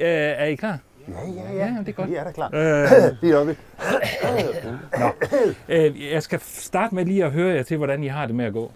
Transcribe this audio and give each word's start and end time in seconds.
Øh, 0.00 0.08
er 0.08 0.44
I 0.44 0.54
klar? 0.54 0.78
Ja, 1.08 1.14
ja, 1.52 1.52
Ja, 1.64 1.76
det 1.80 1.88
er 1.88 1.92
godt. 1.92 2.10
Vi 2.10 2.14
er 2.14 2.24
da 2.24 2.32
klar. 2.32 2.50
Øh, 2.54 2.60
Det 3.20 3.30
er 3.30 3.44
vi. 3.44 3.54
øh, 5.68 6.12
jeg 6.12 6.22
skal 6.22 6.40
starte 6.42 6.94
med 6.94 7.04
lige 7.04 7.24
at 7.24 7.30
høre 7.32 7.54
jer 7.56 7.62
til, 7.62 7.76
hvordan 7.76 8.04
I 8.04 8.06
har 8.06 8.26
det 8.26 8.34
med 8.34 8.44
at 8.44 8.52
gå. 8.52 8.70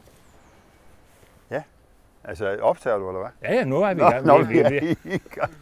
Altså, 2.25 2.57
optager 2.63 2.97
du, 2.99 3.09
eller 3.09 3.21
hvad? 3.21 3.51
Ja, 3.51 3.55
ja, 3.59 3.65
nu 3.65 3.77
er 3.83 3.95
vi 3.95 4.01
i 4.01 4.05
Nå, 4.05 4.11
gang. 4.11 4.27
nå, 4.27 4.43
Vi- 4.43 4.55
vi- 4.55 4.63
vi- 4.81 4.97
vi 5.05 5.11
er 5.11 5.15
i 5.15 5.19
gang. 5.35 5.53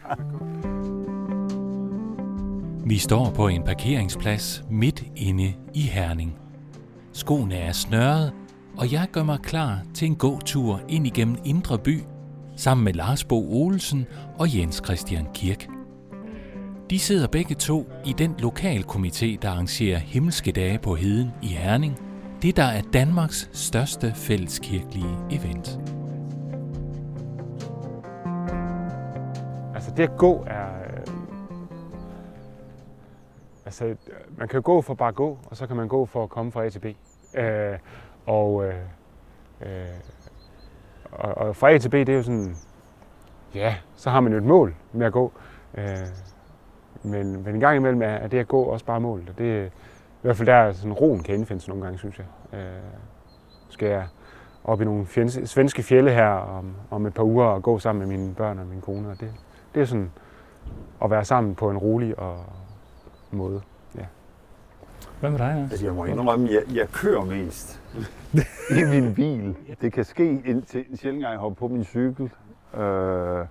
Vi 2.85 2.97
står 2.97 3.31
på 3.35 3.47
en 3.47 3.63
parkeringsplads 3.63 4.63
midt 4.69 5.03
inde 5.15 5.53
i 5.73 5.81
Herning. 5.81 6.35
Skoene 7.13 7.55
er 7.57 7.71
snørret, 7.71 8.33
og 8.77 8.91
jeg 8.91 9.07
gør 9.11 9.23
mig 9.23 9.39
klar 9.43 9.79
til 9.93 10.05
en 10.07 10.15
gåtur 10.15 10.81
ind 10.87 11.07
igennem 11.07 11.37
Indre 11.45 11.77
By, 11.79 12.01
sammen 12.57 12.83
med 12.85 12.93
Lars 12.93 13.23
Bo 13.23 13.63
Olsen 13.65 14.05
og 14.39 14.57
Jens 14.57 14.81
Christian 14.85 15.27
Kirk. 15.33 15.67
De 16.89 16.99
sidder 16.99 17.27
begge 17.27 17.55
to 17.55 17.89
i 18.05 18.13
den 18.13 18.31
lokalkomité, 18.31 19.37
der 19.41 19.49
arrangerer 19.49 19.97
himmelske 19.97 20.51
dage 20.51 20.79
på 20.79 20.95
Heden 20.95 21.31
i 21.41 21.47
Herning, 21.47 21.97
det 22.41 22.57
der 22.57 22.63
er 22.63 22.81
Danmarks 22.93 23.49
største 23.53 24.13
fælleskirkelige 24.15 25.17
event. 25.31 25.79
Altså 29.75 29.91
det 29.97 30.03
at 30.03 30.17
gå 30.17 30.43
er... 30.47 30.67
øh, 30.83 31.13
Altså, 33.65 33.95
man 34.37 34.47
kan 34.47 34.57
jo 34.57 34.61
gå 34.65 34.81
for 34.81 34.93
bare 34.93 35.09
at 35.09 35.15
gå, 35.15 35.37
og 35.45 35.57
så 35.57 35.67
kan 35.67 35.75
man 35.75 35.87
gå 35.87 36.05
for 36.05 36.23
at 36.23 36.29
komme 36.29 36.51
fra 36.51 36.65
A 36.65 36.69
til 36.69 36.79
B. 36.79 36.85
Øh, 37.37 37.77
og, 38.25 38.65
øh, 38.65 38.75
øh, 39.61 39.87
og, 41.17 41.47
og 41.47 41.55
fra 41.55 41.71
A 41.71 41.77
til 41.77 41.89
B, 41.89 41.93
det 41.93 42.09
er 42.09 42.15
jo 42.15 42.23
sådan... 42.23 42.55
Ja, 43.55 43.75
så 43.95 44.09
har 44.09 44.19
man 44.19 44.31
jo 44.31 44.37
et 44.37 44.43
mål 44.43 44.75
med 44.93 45.05
at 45.05 45.13
gå. 45.13 45.31
Øh, 45.77 45.83
men, 47.03 47.43
men 47.43 47.55
en 47.55 47.59
gang 47.59 47.75
imellem 47.75 48.01
er, 48.01 48.05
er 48.05 48.27
det 48.27 48.39
at 48.39 48.47
gå 48.47 48.63
også 48.63 48.85
bare 48.85 48.99
målet. 48.99 49.29
Og 49.29 49.37
det 49.37 49.57
er 49.57 49.65
i 49.65 49.69
hvert 50.21 50.37
fald 50.37 50.47
der 50.47 50.71
sådan 50.71 50.93
roen 50.93 51.23
kan 51.23 51.35
indfinde 51.35 51.69
nogle 51.69 51.83
gange, 51.83 51.99
synes 51.99 52.19
jeg. 52.19 52.59
Øh, 52.59 52.59
skal 53.69 53.89
jeg 53.89 54.07
op 54.63 54.81
i 54.81 54.85
nogle 54.85 55.05
fjens, 55.05 55.39
svenske 55.45 55.83
fjelle 55.83 56.11
her 56.11 56.29
om, 56.29 56.75
om 56.91 57.05
et 57.05 57.13
par 57.13 57.23
uger 57.23 57.45
og 57.45 57.63
gå 57.63 57.79
sammen 57.79 58.07
med 58.07 58.17
mine 58.17 58.35
børn 58.35 58.59
og 58.59 58.65
min 58.65 58.81
kone. 58.81 59.09
Og 59.09 59.19
det, 59.19 59.33
det 59.75 59.81
er 59.81 59.85
sådan 59.85 60.11
at 61.03 61.11
være 61.11 61.25
sammen 61.25 61.55
på 61.55 61.69
en 61.69 61.77
rolig 61.77 62.19
og 62.19 62.37
måde. 63.31 63.61
Hvad 65.19 65.29
med 65.29 65.39
dig, 65.39 65.55
Lars? 65.55 65.71
Altså, 65.71 65.85
jeg 65.85 65.93
må 65.93 66.05
indrømme, 66.05 66.49
jeg, 66.51 66.75
jeg 66.75 66.87
kører 66.87 67.25
mest 67.25 67.81
i 68.79 68.83
min 68.89 69.13
bil. 69.15 69.57
Det 69.81 69.93
kan 69.93 70.03
ske 70.03 70.41
indtil 70.45 70.85
en 70.89 70.97
sjældent 70.97 71.23
gang, 71.23 71.31
jeg 71.31 71.39
hopper 71.39 71.59
på 71.59 71.67
min 71.67 71.83
cykel. 71.83 72.31
Øh, 72.73 73.45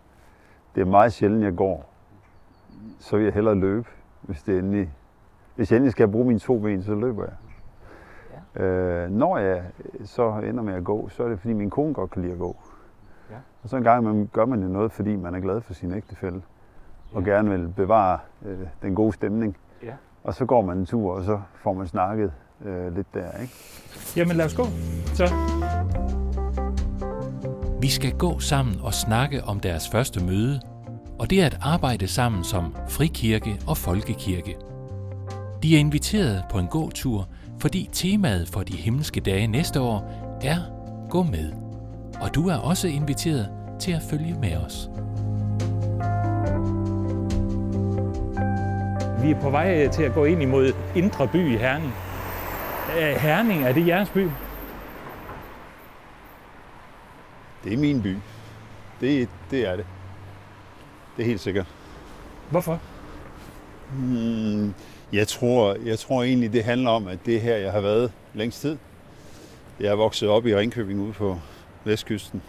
det 0.74 0.80
er 0.80 0.84
meget 0.84 1.12
sjældent, 1.12 1.44
jeg 1.44 1.56
går. 1.56 1.92
Så 2.98 3.16
vil 3.16 3.24
jeg 3.24 3.34
hellere 3.34 3.54
løbe, 3.54 3.88
hvis, 4.20 4.42
det 4.42 4.58
endelig, 4.58 4.90
hvis 5.54 5.70
jeg 5.70 5.76
endelig 5.76 5.92
skal 5.92 6.08
bruge 6.08 6.26
mine 6.26 6.38
to 6.38 6.58
ben, 6.58 6.82
så 6.82 6.94
løber 6.94 7.24
jeg. 7.24 7.32
Ja. 8.56 8.64
Øh, 8.64 9.10
når 9.10 9.38
jeg 9.38 9.64
så 10.04 10.30
ender 10.30 10.62
med 10.62 10.74
at 10.74 10.84
gå, 10.84 11.08
så 11.08 11.24
er 11.24 11.28
det 11.28 11.40
fordi 11.40 11.52
min 11.52 11.70
kone 11.70 11.94
godt 11.94 12.10
kan 12.10 12.22
lide 12.22 12.32
at 12.32 12.38
gå. 12.38 12.56
Ja. 13.30 13.36
Og 13.62 13.68
så 13.68 13.76
en 13.76 13.82
gang 13.82 14.02
imellem 14.02 14.28
gør 14.28 14.44
man 14.44 14.62
jo 14.62 14.68
noget, 14.68 14.92
fordi 14.92 15.16
man 15.16 15.34
er 15.34 15.40
glad 15.40 15.60
for 15.60 15.74
sin 15.74 15.94
ægtefælle. 15.94 16.42
Og 17.12 17.24
gerne 17.24 17.50
vil 17.50 17.68
bevare 17.76 18.18
øh, 18.46 18.58
den 18.82 18.94
gode 18.94 19.12
stemning. 19.12 19.56
Ja. 19.82 19.94
Og 20.24 20.34
så 20.34 20.44
går 20.46 20.62
man 20.62 20.78
en 20.78 20.86
tur, 20.86 21.14
og 21.14 21.24
så 21.24 21.40
får 21.54 21.72
man 21.72 21.86
snakket 21.86 22.32
øh, 22.64 22.96
lidt 22.96 23.06
der, 23.14 23.40
ikke? 23.42 23.54
Jamen 24.16 24.36
lad 24.36 24.46
os 24.46 24.54
gå. 24.54 24.66
Så. 25.14 25.32
Vi 27.80 27.88
skal 27.88 28.12
gå 28.12 28.38
sammen 28.38 28.76
og 28.80 28.94
snakke 28.94 29.44
om 29.44 29.60
deres 29.60 29.88
første 29.88 30.24
møde, 30.24 30.60
og 31.18 31.30
det 31.30 31.42
er 31.42 31.46
at 31.46 31.58
arbejde 31.62 32.08
sammen 32.08 32.44
som 32.44 32.76
frikirke 32.88 33.60
og 33.66 33.76
folkekirke. 33.76 34.56
De 35.62 35.74
er 35.76 35.78
inviteret 35.78 36.44
på 36.50 36.58
en 36.58 36.66
gåtur, 36.66 37.28
fordi 37.58 37.90
temaet 37.92 38.48
for 38.48 38.62
de 38.62 38.76
himmelske 38.76 39.20
dage 39.20 39.46
næste 39.46 39.80
år 39.80 40.10
er 40.42 40.56
Gå 41.10 41.22
med. 41.22 41.52
Og 42.20 42.34
du 42.34 42.48
er 42.48 42.56
også 42.56 42.88
inviteret 42.88 43.48
til 43.80 43.92
at 43.92 44.02
følge 44.10 44.36
med 44.40 44.56
os. 44.56 44.88
Vi 49.22 49.30
er 49.30 49.40
på 49.40 49.50
vej 49.50 49.88
til 49.88 50.02
at 50.02 50.14
gå 50.14 50.24
ind 50.24 50.42
imod 50.42 50.72
Indre 50.94 51.28
By 51.28 51.54
i 51.54 51.56
Herning. 51.56 51.92
Øh, 52.90 53.16
Herning, 53.16 53.64
er 53.64 53.72
det 53.72 53.86
jeres 53.86 54.08
by? 54.10 54.28
Det 57.64 57.72
er 57.72 57.76
min 57.78 58.02
by. 58.02 58.16
Det, 59.00 59.28
det 59.50 59.68
er 59.68 59.76
det. 59.76 59.86
Det 61.16 61.22
er 61.22 61.26
helt 61.26 61.40
sikkert. 61.40 61.66
Hvorfor? 62.50 62.80
Hmm, 63.92 64.74
jeg, 65.12 65.28
tror, 65.28 65.76
jeg 65.84 65.98
tror 65.98 66.22
egentlig, 66.22 66.52
det 66.52 66.64
handler 66.64 66.90
om, 66.90 67.06
at 67.08 67.18
det 67.26 67.36
er 67.36 67.40
her, 67.40 67.56
jeg 67.56 67.72
har 67.72 67.80
været 67.80 68.12
længst 68.34 68.60
tid. 68.60 68.76
Jeg 69.80 69.88
er 69.88 69.94
vokset 69.94 70.28
op 70.28 70.46
i 70.46 70.56
Ringkøbing 70.56 71.00
ude 71.00 71.12
på 71.12 71.38
vestkysten. 71.84 72.42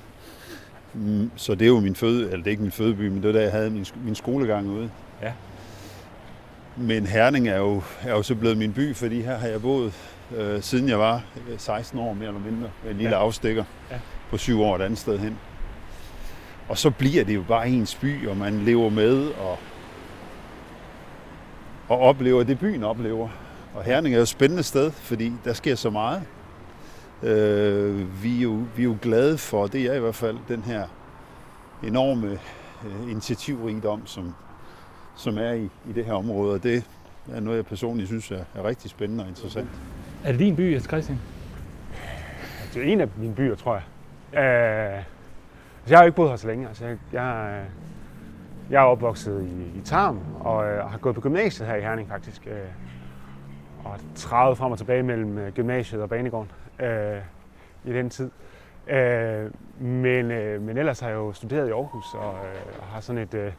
Mm, 0.93 1.31
Så 1.35 1.55
det 1.55 1.61
er 1.65 1.69
jo 1.69 1.79
min 1.79 1.95
føde, 1.95 2.23
eller 2.23 2.37
det 2.37 2.47
er 2.47 2.51
ikke 2.51 2.63
min 2.63 2.71
fødeby, 2.71 3.07
men 3.07 3.17
det 3.17 3.25
var 3.27 3.31
der, 3.33 3.41
jeg 3.41 3.51
havde 3.51 3.69
min, 3.69 3.85
min 4.03 4.15
skolegang 4.15 4.67
ude. 4.67 4.89
Ja. 5.21 5.31
Men 6.77 7.07
Herning 7.07 7.47
er 7.47 7.57
jo, 7.57 7.81
er 8.01 8.11
jo 8.11 8.23
så 8.23 8.35
blevet 8.35 8.57
min 8.57 8.73
by, 8.73 8.95
fordi 8.95 9.21
her 9.21 9.37
har 9.37 9.47
jeg 9.47 9.61
boet, 9.61 9.93
øh, 10.35 10.61
siden 10.61 10.89
jeg 10.89 10.99
var 10.99 11.21
øh, 11.49 11.59
16 11.59 11.99
år 11.99 12.13
mere 12.13 12.27
eller 12.27 12.41
mindre. 12.41 12.69
En 12.89 12.97
lille 12.97 13.09
Ja. 13.15 13.21
afstikker 13.23 13.63
Ja. 13.91 13.99
på 14.29 14.37
syv 14.37 14.61
år 14.61 14.75
et 14.75 14.81
andet 14.81 14.99
sted 14.99 15.19
hen. 15.19 15.37
Og 16.69 16.77
så 16.77 16.89
bliver 16.89 17.23
det 17.23 17.35
jo 17.35 17.43
bare 17.47 17.69
ens 17.69 17.95
by, 17.95 18.27
og 18.27 18.37
man 18.37 18.59
lever 18.59 18.89
med 18.89 19.27
og, 19.27 19.57
og 21.89 21.99
oplever 21.99 22.43
det, 22.43 22.59
byen 22.59 22.83
oplever. 22.83 23.29
Og 23.75 23.83
Herning 23.83 24.15
er 24.15 24.17
jo 24.19 24.21
et 24.21 24.27
spændende 24.27 24.63
sted, 24.63 24.91
fordi 24.91 25.33
der 25.45 25.53
sker 25.53 25.75
så 25.75 25.89
meget. 25.89 26.23
Øh, 27.23 28.23
vi, 28.23 28.37
er 28.37 28.41
jo, 28.41 28.51
vi 28.75 28.81
er 28.81 28.87
jo 28.87 28.97
glade 29.01 29.37
for, 29.37 29.67
det 29.67 29.81
er 29.81 29.85
jeg 29.85 29.95
i 29.95 29.99
hvert 29.99 30.15
fald, 30.15 30.37
den 30.47 30.61
her 30.63 30.87
enorme 31.83 32.27
øh, 32.85 33.11
initiativrigdom, 33.11 34.07
som, 34.07 34.33
som 35.15 35.37
er 35.37 35.51
i, 35.51 35.63
i 35.89 35.93
det 35.95 36.05
her 36.05 36.13
område. 36.13 36.53
Og 36.53 36.63
det 36.63 36.83
er 37.33 37.39
noget, 37.39 37.57
jeg 37.57 37.65
personligt 37.65 38.07
synes 38.09 38.31
er, 38.31 38.43
er 38.55 38.63
rigtig 38.63 38.89
spændende 38.89 39.23
og 39.23 39.29
interessant. 39.29 39.69
Er 40.27 40.31
det 40.31 40.39
din 40.39 40.55
by, 40.55 40.73
Jens 40.73 40.83
Christian? 40.83 41.19
Det 42.73 42.81
er 42.81 42.85
en 42.85 43.01
af 43.01 43.07
mine 43.17 43.35
byer, 43.35 43.55
tror 43.55 43.73
jeg. 43.73 43.83
Øh, 44.43 44.97
altså, 44.97 45.89
jeg 45.89 45.97
har 45.97 46.03
jo 46.03 46.05
ikke 46.05 46.15
boet 46.15 46.29
her 46.29 46.35
så 46.35 46.47
længe. 46.47 46.67
Altså, 46.67 46.85
jeg, 46.85 46.97
jeg, 47.13 47.49
øh, 47.51 47.65
jeg 48.71 48.81
er 48.81 48.85
opvokset 48.85 49.43
i, 49.43 49.79
i 49.79 49.81
Tarm 49.81 50.19
og 50.39 50.65
øh, 50.65 50.89
har 50.89 50.97
gået 50.97 51.15
på 51.15 51.21
gymnasiet 51.21 51.67
her 51.67 51.75
i 51.75 51.81
Herning 51.81 52.09
faktisk. 52.09 52.47
Øh, 52.47 52.57
og 53.83 53.91
har 53.91 53.99
travet 54.15 54.57
frem 54.57 54.71
og 54.71 54.77
tilbage 54.77 55.03
mellem 55.03 55.37
øh, 55.37 55.51
gymnasiet 55.51 56.01
og 56.01 56.09
banegården 56.09 56.51
øh, 56.79 57.17
i 57.85 57.93
den 57.93 58.09
tid. 58.09 58.31
Øh, 58.87 59.51
men, 59.79 60.31
øh, 60.31 60.61
men 60.61 60.77
ellers 60.77 60.99
har 60.99 61.07
jeg 61.07 61.15
jo 61.15 61.33
studeret 61.33 61.67
i 61.67 61.71
Aarhus 61.71 62.13
og 62.13 62.33
øh, 62.33 62.83
har 62.93 63.01
sådan 63.01 63.21
et... 63.21 63.33
Øh, 63.33 63.51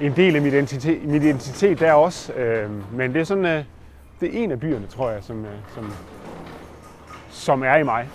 en 0.00 0.16
del 0.16 0.36
af 0.36 0.42
min 0.42 0.52
identitet, 0.52 1.04
min 1.04 1.14
identitet 1.14 1.80
der 1.80 1.92
også. 1.92 2.32
Øh, 2.32 2.70
men 2.92 3.14
det 3.14 3.20
er 3.20 3.24
sådan, 3.24 3.46
øh, 3.46 3.64
det 4.22 4.38
er 4.38 4.44
en 4.44 4.50
af 4.50 4.60
byerne, 4.60 4.86
tror 4.86 5.10
jeg, 5.10 5.22
som, 5.22 5.44
øh, 5.44 5.50
som, 5.74 5.92
som 7.30 7.62
er 7.62 7.76
i 7.76 7.82
mig. 7.82 8.08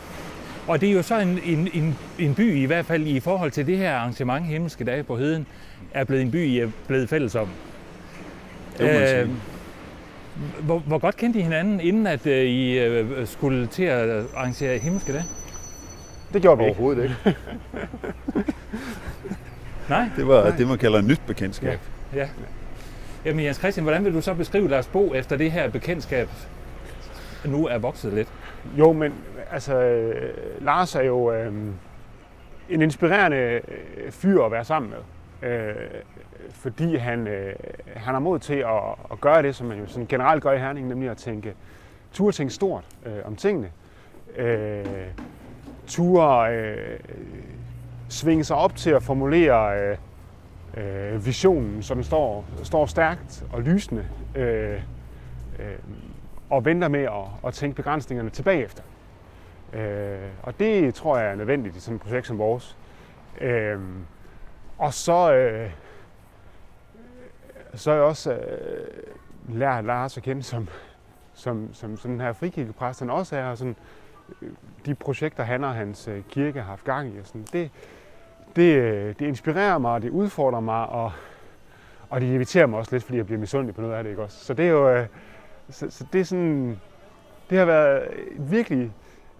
Og 0.68 0.82
det 0.82 0.90
er 0.90 0.94
jo 0.94 1.02
så 1.02 1.20
en, 1.20 1.40
en, 1.46 1.70
en, 1.74 1.98
en 2.20 2.36
by, 2.36 2.56
i 2.56 2.66
hvert 2.66 2.86
fald 2.86 3.08
i 3.08 3.20
forhold 3.20 3.52
til 3.52 3.68
det 3.68 3.78
her 3.78 3.96
arrangement 3.96 4.46
Himmelske 4.46 4.84
Dage 4.84 5.04
på 5.04 5.18
Heden, 5.18 5.48
er 5.92 6.04
blevet 6.04 6.22
en 6.22 6.32
by, 6.32 6.46
I 6.46 6.60
er 6.60 6.70
blevet 6.88 7.10
fælles 7.10 7.36
om. 7.36 7.50
Det 8.78 8.86
må 8.86 9.00
man 9.00 9.08
sige. 9.08 9.22
Øh, 9.22 9.30
hvor, 10.62 10.80
hvor 10.80 10.98
godt 10.98 11.18
kendte 11.18 11.40
I 11.40 11.42
hinanden, 11.42 11.80
inden 11.80 12.08
at 12.08 12.28
øh, 12.28 12.46
I 12.46 12.80
øh, 12.80 13.28
skulle 13.28 13.68
til 13.68 13.84
at 13.84 14.26
arrangere 14.36 14.78
Himmelske 14.78 15.14
Dage? 15.14 15.26
Det 16.34 16.42
gjorde 16.42 16.58
vi 16.58 16.64
ikke. 16.64 16.80
Overhovedet 16.80 17.04
ikke. 17.04 17.38
Nej? 19.90 20.10
Det 20.16 20.28
var 20.28 20.52
det, 20.58 20.68
man 20.68 20.78
kalder 20.78 21.02
nyt 21.02 21.22
bekendtskab. 21.28 21.80
Ja. 22.16 22.28
Jamen 23.26 23.46
Jens 23.46 23.58
Christian, 23.58 23.84
hvordan 23.84 24.06
vil 24.06 24.14
du 24.14 24.22
så 24.22 24.34
beskrive 24.34 24.70
Lars 24.70 24.88
Bo 24.88 25.14
efter 25.14 25.38
det 25.38 25.52
her 25.52 25.70
bekendtskab 25.70 26.30
nu 27.46 27.68
er 27.68 27.78
vokset 27.78 28.14
lidt? 28.14 28.34
Jo, 28.78 28.94
men 28.94 29.14
altså, 29.52 30.04
Lars 30.60 30.96
er 30.96 31.02
jo 31.02 31.32
øh, 31.32 31.54
en 32.70 32.82
inspirerende 32.82 33.38
øh, 33.38 34.12
fyr 34.12 34.44
at 34.44 34.52
være 34.52 34.64
sammen 34.64 34.92
med. 34.92 35.50
Øh, 35.50 35.76
fordi 36.52 36.96
han, 36.96 37.28
øh, 37.28 37.56
han 37.96 38.14
har 38.14 38.20
mod 38.20 38.40
til 38.40 38.54
at, 38.54 38.96
at 39.12 39.22
gøre 39.22 39.42
det, 39.42 39.56
som 39.56 39.68
man 39.68 39.80
jo 39.80 39.88
sådan 39.88 40.08
generelt 40.08 40.44
gør 40.44 40.52
i 40.52 40.60
Herning, 40.60 40.88
nemlig 40.88 41.10
at 41.10 41.18
tænke, 41.18 41.54
turde 42.14 42.36
tænke 42.36 42.54
stort 42.54 42.84
øh, 43.06 43.26
om 43.26 43.36
tingene. 43.36 43.72
Øh, 44.38 44.86
turde 45.88 46.54
øh, 46.54 47.00
svinge 48.10 48.44
sig 48.44 48.56
op 48.56 48.76
til 48.76 48.90
at 48.90 49.04
formulere 49.04 49.80
øh, 49.80 49.98
øh, 50.78 51.26
visionen, 51.26 51.84
så 51.84 51.94
den 51.94 52.04
står, 52.04 52.46
står 52.64 52.86
stærkt 52.86 53.46
og 53.54 53.62
lysende. 53.62 54.08
Øh, 54.36 54.82
øh, 55.60 55.78
og 56.50 56.66
venter 56.66 56.88
med 56.88 57.04
at, 57.04 57.48
at 57.48 57.54
tænke 57.54 57.76
begrænsningerne 57.76 58.30
tilbage 58.30 58.64
efter. 58.64 58.84
Øh, 59.74 60.30
og 60.44 60.60
det 60.60 60.96
tror 60.96 61.18
jeg 61.18 61.32
er 61.32 61.36
nødvendigt 61.36 61.76
i 61.76 61.80
sådan 61.80 61.96
et 61.96 62.02
projekt 62.02 62.28
som 62.28 62.38
vores. 62.38 62.78
Øh, 63.42 63.80
og 64.78 64.94
så, 64.94 65.34
øh, 65.34 65.72
så 67.74 67.92
er 67.92 67.96
jeg 67.96 68.04
også 68.04 68.34
øh, 68.34 68.88
lært 69.50 69.86
Lars 69.86 70.18
at 70.18 70.24
kende 70.24 70.44
som, 70.44 70.68
som, 71.34 71.74
som, 71.74 71.98
som 71.98 72.12
den 72.12 72.22
her 72.22 72.34
frikirkepræst, 72.34 73.00
han 73.00 73.10
også 73.10 73.36
er, 73.36 73.46
og 73.46 73.58
sådan, 73.58 73.76
øh, 74.42 74.50
de 74.86 74.96
projekter, 74.96 75.44
han 75.44 75.64
og 75.64 75.74
hans 75.74 76.08
øh, 76.08 76.24
kirke 76.30 76.62
har 76.62 76.70
haft 76.70 76.84
gang 76.84 77.16
i. 77.16 77.20
Og 77.20 77.26
sådan, 77.26 77.48
det, 77.54 77.72
det, 78.58 78.76
øh, 78.76 79.16
det 79.20 79.22
inspirerer 79.22 79.78
mig, 79.78 79.92
og 79.92 80.02
det 80.02 80.10
udfordrer 80.10 80.60
mig, 80.60 80.86
og, 80.86 81.12
og 82.10 82.22
det 82.22 82.28
irriterer 82.28 82.66
mig 82.66 82.80
også 82.80 82.92
lidt, 82.92 83.04
fordi 83.04 83.18
jeg 83.18 83.26
bliver 83.26 83.40
misundelig 83.40 83.76
på 83.76 83.82
noget 83.82 83.96
af 83.96 84.04
det. 84.04 84.10
Ikke 84.10 84.24
også? 84.24 84.46
Så 84.46 84.54
det 84.54 84.66
er 84.66 84.70
jo 84.70 84.90
øh, 84.90 85.08
så, 85.70 85.90
så 85.90 86.06
det 86.14 86.22
er 86.22 86.26
sådan, 86.26 86.80
det 87.50 87.58
har 87.58 87.66
været 87.66 88.10
virkelig 88.38 88.92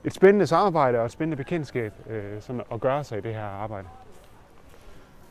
et 0.04 0.14
spændende 0.14 0.48
samarbejde 0.48 1.00
og 1.00 1.06
et 1.06 1.12
spændende 1.12 1.38
bekendtskab 1.38 1.94
øh, 2.10 2.42
sådan 2.42 2.62
at 2.72 2.82
gøre 2.82 3.04
sig 3.04 3.18
i 3.18 3.22
det 3.22 3.34
her 3.34 3.46
arbejde. 3.46 3.88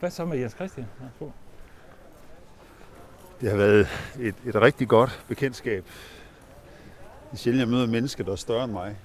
Hvad 0.01 0.11
så 0.11 0.25
med 0.25 0.39
Jens 0.39 0.53
Christian? 0.53 0.87
Det 3.41 3.51
har 3.51 3.57
været 3.57 3.89
et, 4.21 4.35
et 4.47 4.55
rigtig 4.55 4.89
godt 4.89 5.25
bekendtskab. 5.29 5.85
Det 7.27 7.33
er 7.33 7.37
sjældent, 7.37 7.61
jeg 7.61 7.69
møder 7.69 7.87
mennesker, 7.87 8.25
der 8.25 8.33
er 8.33 8.37
større 8.37 8.65
end 8.65 8.73
mig. 8.73 8.97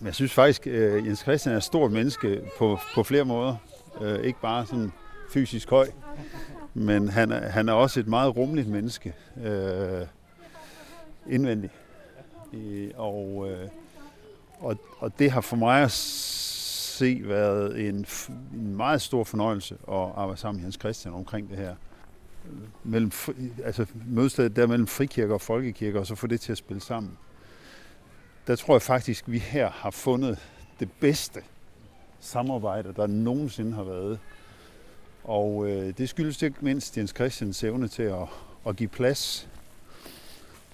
Men 0.00 0.06
jeg 0.06 0.14
synes 0.14 0.32
faktisk, 0.32 0.66
at 0.66 1.06
Jens 1.06 1.18
Christian 1.18 1.52
er 1.52 1.56
et 1.56 1.64
stort 1.64 1.92
menneske 1.92 2.42
på, 2.58 2.78
på 2.94 3.02
flere 3.02 3.24
måder. 3.24 3.56
Øh, 4.00 4.20
ikke 4.20 4.40
bare 4.40 4.66
sådan 4.66 4.92
fysisk 5.30 5.70
høj, 5.70 5.88
men 6.74 7.08
han 7.08 7.32
er, 7.32 7.48
han 7.48 7.68
er 7.68 7.72
også 7.72 8.00
et 8.00 8.06
meget 8.06 8.36
rummeligt 8.36 8.68
menneske. 8.68 9.14
Øh, 9.44 10.06
indvendigt. 11.28 11.72
Og, 12.96 13.48
øh, 13.50 13.68
og, 14.60 14.76
og 14.98 15.18
det 15.18 15.30
har 15.30 15.40
for 15.40 15.56
mig 15.56 15.82
at 15.82 15.90
se 15.90 17.22
været 17.24 17.88
en, 17.88 18.06
en 18.54 18.76
meget 18.76 19.02
stor 19.02 19.24
fornøjelse 19.24 19.74
at 19.74 19.94
arbejde 19.94 20.40
sammen 20.40 20.60
med 20.60 20.64
Jens 20.64 20.76
Christian 20.80 21.14
omkring 21.14 21.50
det 21.50 21.58
her. 21.58 21.74
Mellem, 22.84 23.12
altså 23.64 23.86
mødestedet 24.06 24.56
der 24.56 24.66
mellem 24.66 24.86
frikirker 24.86 25.34
og 25.34 25.40
folkekirker, 25.40 26.00
og 26.00 26.06
så 26.06 26.14
få 26.14 26.26
det 26.26 26.40
til 26.40 26.52
at 26.52 26.58
spille 26.58 26.80
sammen. 26.80 27.18
Der 28.48 28.56
tror 28.56 28.74
jeg 28.74 28.82
faktisk, 28.82 29.24
at 29.24 29.32
vi 29.32 29.38
her 29.38 29.70
har 29.70 29.90
fundet 29.90 30.38
det 30.80 30.92
bedste 31.00 31.42
samarbejde, 32.20 32.92
der 32.96 33.06
nogensinde 33.06 33.72
har 33.72 33.82
været. 33.82 34.18
Og 35.24 35.70
øh, 35.70 35.98
det 35.98 36.08
skyldes 36.08 36.42
ikke 36.42 36.56
mindst 36.60 36.98
Jens 36.98 37.10
Christians 37.10 37.64
evne 37.64 37.88
til 37.88 38.02
at, 38.02 38.26
at 38.66 38.76
give 38.76 38.88
plads 38.88 39.48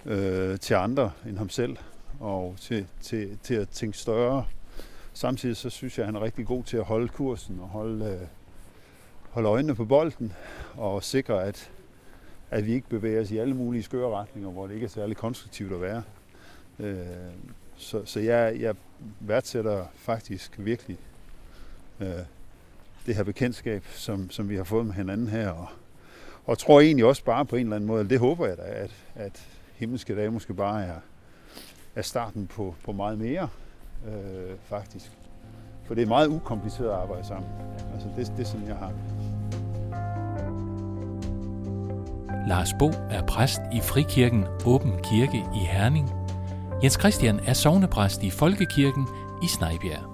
øh, 0.04 0.58
til 0.58 0.74
andre 0.74 1.12
end 1.26 1.38
ham 1.38 1.48
selv, 1.48 1.76
og 2.20 2.54
til, 2.60 2.86
til, 3.00 3.38
til 3.42 3.54
at 3.54 3.68
tænke 3.68 3.98
større. 3.98 4.46
Samtidig 5.12 5.56
så 5.56 5.70
synes 5.70 5.98
jeg, 5.98 6.02
at 6.02 6.06
han 6.06 6.16
er 6.16 6.24
rigtig 6.24 6.46
god 6.46 6.64
til 6.64 6.76
at 6.76 6.84
holde 6.84 7.08
kursen 7.08 7.60
og 7.60 7.68
holde, 7.68 8.04
øh, 8.04 8.26
holde 9.30 9.48
øjnene 9.48 9.74
på 9.74 9.84
bolden 9.84 10.32
og 10.76 11.04
sikre, 11.04 11.44
at, 11.44 11.70
at 12.50 12.66
vi 12.66 12.72
ikke 12.72 12.88
bevæger 12.88 13.20
os 13.20 13.30
i 13.30 13.38
alle 13.38 13.54
mulige 13.54 13.82
skøre 13.82 14.10
retninger, 14.10 14.50
hvor 14.50 14.66
det 14.66 14.74
ikke 14.74 14.84
er 14.84 14.90
særlig 14.90 15.16
konstruktivt 15.16 15.72
at 15.72 15.80
være. 15.80 16.02
Øh, 16.78 17.06
så 17.76 18.02
så 18.04 18.20
jeg, 18.20 18.60
jeg 18.60 18.74
værdsætter 19.20 19.86
faktisk 19.94 20.54
virkelig 20.58 20.98
øh, 22.00 22.08
det 23.06 23.16
her 23.16 23.22
bekendtskab, 23.22 23.84
som, 23.94 24.30
som 24.30 24.48
vi 24.48 24.56
har 24.56 24.64
fået 24.64 24.86
med 24.86 24.94
hinanden 24.94 25.28
her, 25.28 25.48
og, 25.48 25.66
og 26.44 26.58
tror 26.58 26.80
egentlig 26.80 27.04
også 27.04 27.24
bare 27.24 27.44
på 27.44 27.56
en 27.56 27.62
eller 27.62 27.76
anden 27.76 27.86
måde, 27.86 28.08
det 28.08 28.18
håber 28.18 28.46
jeg 28.46 28.56
da, 28.56 28.62
at, 28.62 28.90
at 29.14 29.48
himmelske 29.74 30.16
dage 30.16 30.30
måske 30.30 30.54
bare 30.54 30.84
er, 30.84 31.00
er 31.94 32.02
starten 32.02 32.46
på, 32.46 32.74
på 32.84 32.92
meget 32.92 33.18
mere, 33.18 33.48
øh, 34.06 34.56
faktisk. 34.64 35.10
For 35.84 35.94
det 35.94 36.02
er 36.02 36.06
meget 36.06 36.28
ukompliceret 36.28 36.88
at 36.88 36.94
arbejde 36.94 37.26
sammen. 37.26 37.50
Altså 37.94 38.08
det, 38.16 38.32
det 38.36 38.40
er 38.40 38.48
sådan, 38.48 38.66
jeg 38.66 38.76
har 38.76 38.92
Lars 42.48 42.72
Bo 42.78 42.88
er 42.88 43.26
præst 43.28 43.60
i 43.72 43.80
Frikirken 43.80 44.44
Åben 44.66 45.02
Kirke 45.02 45.36
i 45.36 45.58
Herning. 45.58 46.23
Jens 46.84 46.98
Christian 47.00 47.40
er 47.46 47.52
sovnepræst 47.52 48.22
i 48.22 48.30
Folkekirken 48.30 49.08
i 49.42 49.46
Snejbjerg. 49.48 50.04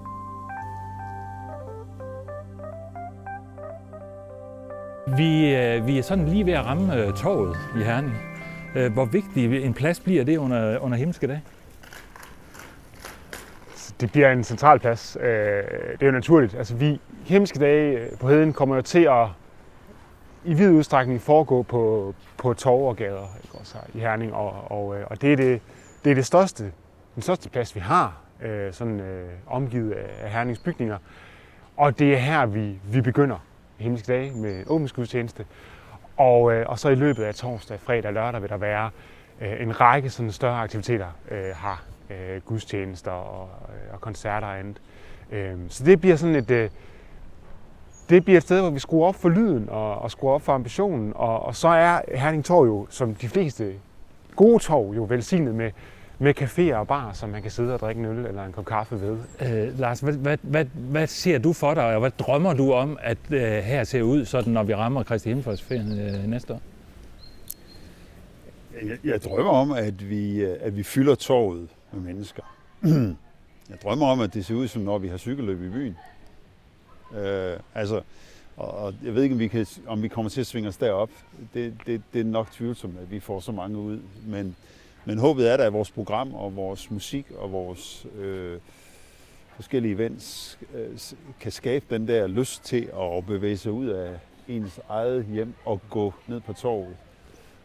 Vi, 5.17 5.55
øh, 5.55 5.87
vi 5.87 5.97
er 5.97 6.01
sådan 6.01 6.27
lige 6.27 6.45
ved 6.45 6.53
at 6.53 6.65
ramme 6.65 6.95
øh, 6.95 7.13
torvet 7.13 7.57
i 7.77 7.83
Herning. 7.83 8.17
Øh, 8.75 8.93
hvor 8.93 9.05
vigtig 9.05 9.65
en 9.65 9.73
plads 9.73 9.99
bliver 9.99 10.23
det 10.23 10.37
under, 10.37 10.79
under 10.79 10.97
himmelske 10.97 11.27
dag? 11.27 11.41
Det 14.01 14.11
bliver 14.11 14.31
en 14.31 14.43
central 14.43 14.79
plads. 14.79 15.17
Øh, 15.19 15.27
det 15.91 16.01
er 16.01 16.05
jo 16.05 16.11
naturligt. 16.11 16.55
Altså, 16.55 16.75
vi 16.75 17.01
himmelske 17.25 17.59
dage 17.59 17.99
øh, 17.99 18.17
på 18.19 18.29
heden 18.29 18.53
kommer 18.53 18.75
jo 18.75 18.81
til 18.81 19.03
at 19.03 19.27
i 20.45 20.53
vid 20.53 20.69
udstrækning 20.69 21.21
foregå 21.21 21.63
på, 21.63 22.15
på 22.37 22.53
torv 22.53 22.87
og 22.87 22.95
gader 22.95 23.37
ikke? 23.43 23.55
Også 23.55 23.75
her 23.75 23.83
i 23.93 23.99
Herning. 23.99 24.33
Og, 24.33 24.71
og, 24.71 24.95
og 25.07 25.21
det, 25.21 25.33
er 25.33 25.37
det, 25.37 25.61
det 26.03 26.11
er 26.11 26.15
det 26.15 26.25
største, 26.25 26.71
den 27.15 27.23
største 27.23 27.49
plads, 27.49 27.75
vi 27.75 27.79
har, 27.79 28.21
øh, 28.41 28.73
sådan 28.73 28.99
øh, 28.99 29.29
omgivet 29.47 29.91
af 29.91 30.31
Hernings 30.31 30.59
bygninger. 30.59 30.97
Og 31.77 31.99
det 31.99 32.13
er 32.13 32.17
her, 32.17 32.45
vi, 32.45 32.79
vi 32.83 33.01
begynder 33.01 33.37
himmelske 33.77 34.07
dage 34.07 34.31
med 34.31 34.63
åbningsgudstjeneste. 34.67 35.45
Og, 36.17 36.53
øh, 36.53 36.65
og 36.69 36.79
så 36.79 36.89
i 36.89 36.95
løbet 36.95 37.23
af 37.23 37.35
torsdag, 37.35 37.79
fredag 37.79 38.05
og 38.05 38.13
lørdag 38.13 38.41
vil 38.41 38.49
der 38.49 38.57
være 38.57 38.89
øh, 39.41 39.61
en 39.61 39.81
række 39.81 40.09
sådan 40.09 40.31
større 40.31 40.59
aktiviteter 40.59 41.07
øh, 41.31 41.43
her. 41.43 41.83
Øh, 42.09 42.41
gudstjenester 42.41 43.11
og, 43.11 43.49
øh, 43.69 43.93
og 43.93 44.01
koncerter 44.01 44.47
og 44.47 44.59
andet. 44.59 44.81
Øh, 45.31 45.57
så 45.69 45.83
det 45.83 46.01
bliver 46.01 46.15
sådan 46.15 46.35
et... 46.35 46.51
Øh, 46.51 46.69
det 48.09 48.23
bliver 48.23 48.37
et 48.37 48.43
sted, 48.43 48.61
hvor 48.61 48.69
vi 48.69 48.79
skruer 48.79 49.07
op 49.07 49.15
for 49.15 49.29
lyden 49.29 49.69
og, 49.69 50.01
og 50.01 50.11
skruer 50.11 50.33
op 50.33 50.41
for 50.41 50.53
ambitionen. 50.53 51.13
Og, 51.15 51.45
og 51.45 51.55
så 51.55 51.67
er 51.67 52.01
Herning 52.15 52.45
Torv 52.45 52.65
jo, 52.65 52.87
som 52.89 53.15
de 53.15 53.29
fleste 53.29 53.73
gode 54.41 54.63
torv, 54.63 54.95
jo 54.95 55.03
velsignet 55.03 55.55
med 55.55 55.71
med 56.21 56.41
caféer 56.41 56.75
og 56.75 56.87
bar, 56.87 57.13
som 57.13 57.29
man 57.29 57.41
kan 57.41 57.51
sidde 57.51 57.73
og 57.73 57.79
drikke 57.79 57.99
en 57.99 58.05
øl 58.05 58.25
eller 58.25 58.45
en 58.45 58.51
kop 58.51 58.65
kaffe 58.65 59.01
ved. 59.01 59.17
Øh, 59.41 59.79
Lars, 59.79 59.99
hvad, 59.99 60.13
hvad, 60.13 60.37
hvad, 60.41 60.65
hvad 60.65 61.07
ser 61.07 61.37
du 61.37 61.53
for 61.53 61.73
dig, 61.73 61.93
og 61.93 61.99
hvad 61.99 62.11
drømmer 62.11 62.53
du 62.53 62.73
om, 62.73 62.97
at 63.01 63.17
øh, 63.29 63.41
her 63.41 63.83
ser 63.83 64.01
ud, 64.01 64.25
sådan, 64.25 64.53
når 64.53 64.63
vi 64.63 64.75
rammer 64.75 65.03
Kristi 65.03 65.29
Himmelfartsferien 65.29 65.99
øh, 65.99 66.27
næste 66.27 66.53
år? 66.53 66.61
Jeg, 68.81 68.97
jeg 69.03 69.23
drømmer 69.23 69.51
om, 69.51 69.71
at 69.71 70.09
vi, 70.09 70.41
øh, 70.41 70.57
at 70.61 70.77
vi 70.77 70.83
fylder 70.83 71.15
torvet 71.15 71.69
med 71.91 72.01
mennesker. 72.01 72.43
jeg 73.69 73.77
drømmer 73.83 74.07
om, 74.07 74.19
at 74.19 74.33
det 74.33 74.45
ser 74.45 74.55
ud 74.55 74.67
som, 74.67 74.81
når 74.81 74.97
vi 74.97 75.07
har 75.07 75.17
cykelløb 75.17 75.61
i 75.63 75.69
byen. 75.69 75.97
Øh, 77.19 77.57
altså, 77.75 78.01
og 78.57 78.93
jeg 79.03 79.15
ved 79.15 79.23
ikke, 79.23 79.33
om 79.33 79.39
vi, 79.39 79.47
kan, 79.47 79.65
om 79.87 80.03
vi 80.03 80.07
kommer 80.07 80.29
til 80.29 80.41
at 80.41 80.47
svinge 80.47 80.69
os 80.69 80.77
derop. 80.77 81.09
Det, 81.53 81.73
det, 81.85 82.01
det 82.13 82.21
er 82.21 82.25
nok 82.25 82.51
tvivlsomt, 82.51 82.99
at 82.99 83.11
vi 83.11 83.19
får 83.19 83.39
så 83.39 83.51
mange 83.51 83.77
ud. 83.77 83.99
Men, 84.25 84.55
men 85.05 85.17
håbet 85.17 85.51
er 85.51 85.57
da, 85.57 85.63
at 85.63 85.73
vores 85.73 85.91
program 85.91 86.33
og 86.33 86.55
vores 86.55 86.91
musik 86.91 87.25
og 87.37 87.51
vores 87.51 88.07
øh, 88.17 88.59
forskellige 89.55 89.93
events 89.93 90.59
øh, 90.75 90.99
kan 91.39 91.51
skabe 91.51 91.85
den 91.89 92.07
der 92.07 92.27
lyst 92.27 92.63
til 92.63 92.89
at 93.01 93.25
bevæge 93.25 93.57
sig 93.57 93.71
ud 93.71 93.87
af 93.87 94.19
ens 94.47 94.79
eget 94.89 95.25
hjem 95.25 95.53
og 95.65 95.81
gå 95.89 96.13
ned 96.27 96.39
på 96.39 96.53
torvet 96.53 96.95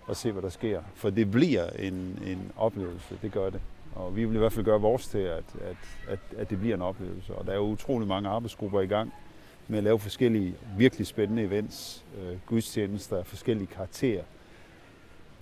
og 0.07 0.16
se, 0.16 0.33
hvad 0.33 0.43
der 0.43 0.49
sker. 0.49 0.83
For 0.95 1.11
det 1.11 1.31
bliver 1.31 1.71
en, 1.71 2.19
en 2.26 2.52
oplevelse, 2.57 3.19
det 3.23 3.33
gør 3.33 3.50
det. 3.50 3.61
Og 3.95 4.16
vi 4.16 4.25
vil 4.25 4.35
i 4.35 4.38
hvert 4.38 4.52
fald 4.52 4.64
gøre 4.64 4.81
vores 4.81 5.09
til, 5.09 5.19
at, 5.19 5.45
at, 5.61 5.76
at, 6.09 6.19
at 6.37 6.50
det 6.50 6.59
bliver 6.61 6.75
en 6.75 6.83
oplevelse. 6.83 7.35
Og 7.35 7.47
der 7.47 7.52
er 7.52 7.57
jo 7.57 7.62
utrolig 7.62 8.09
mange 8.09 8.28
arbejdsgrupper 8.28 8.81
i 8.81 8.87
gang 8.87 9.12
med 9.69 9.79
at 9.79 9.85
lave 9.85 9.99
forskellige 9.99 10.55
virkelig 10.79 11.07
spændende 11.07 11.43
events, 11.43 12.05
øh, 12.19 12.37
gudstjenester 12.47 13.17
af 13.17 13.27
forskellige 13.27 13.67
karakterer, 13.67 14.23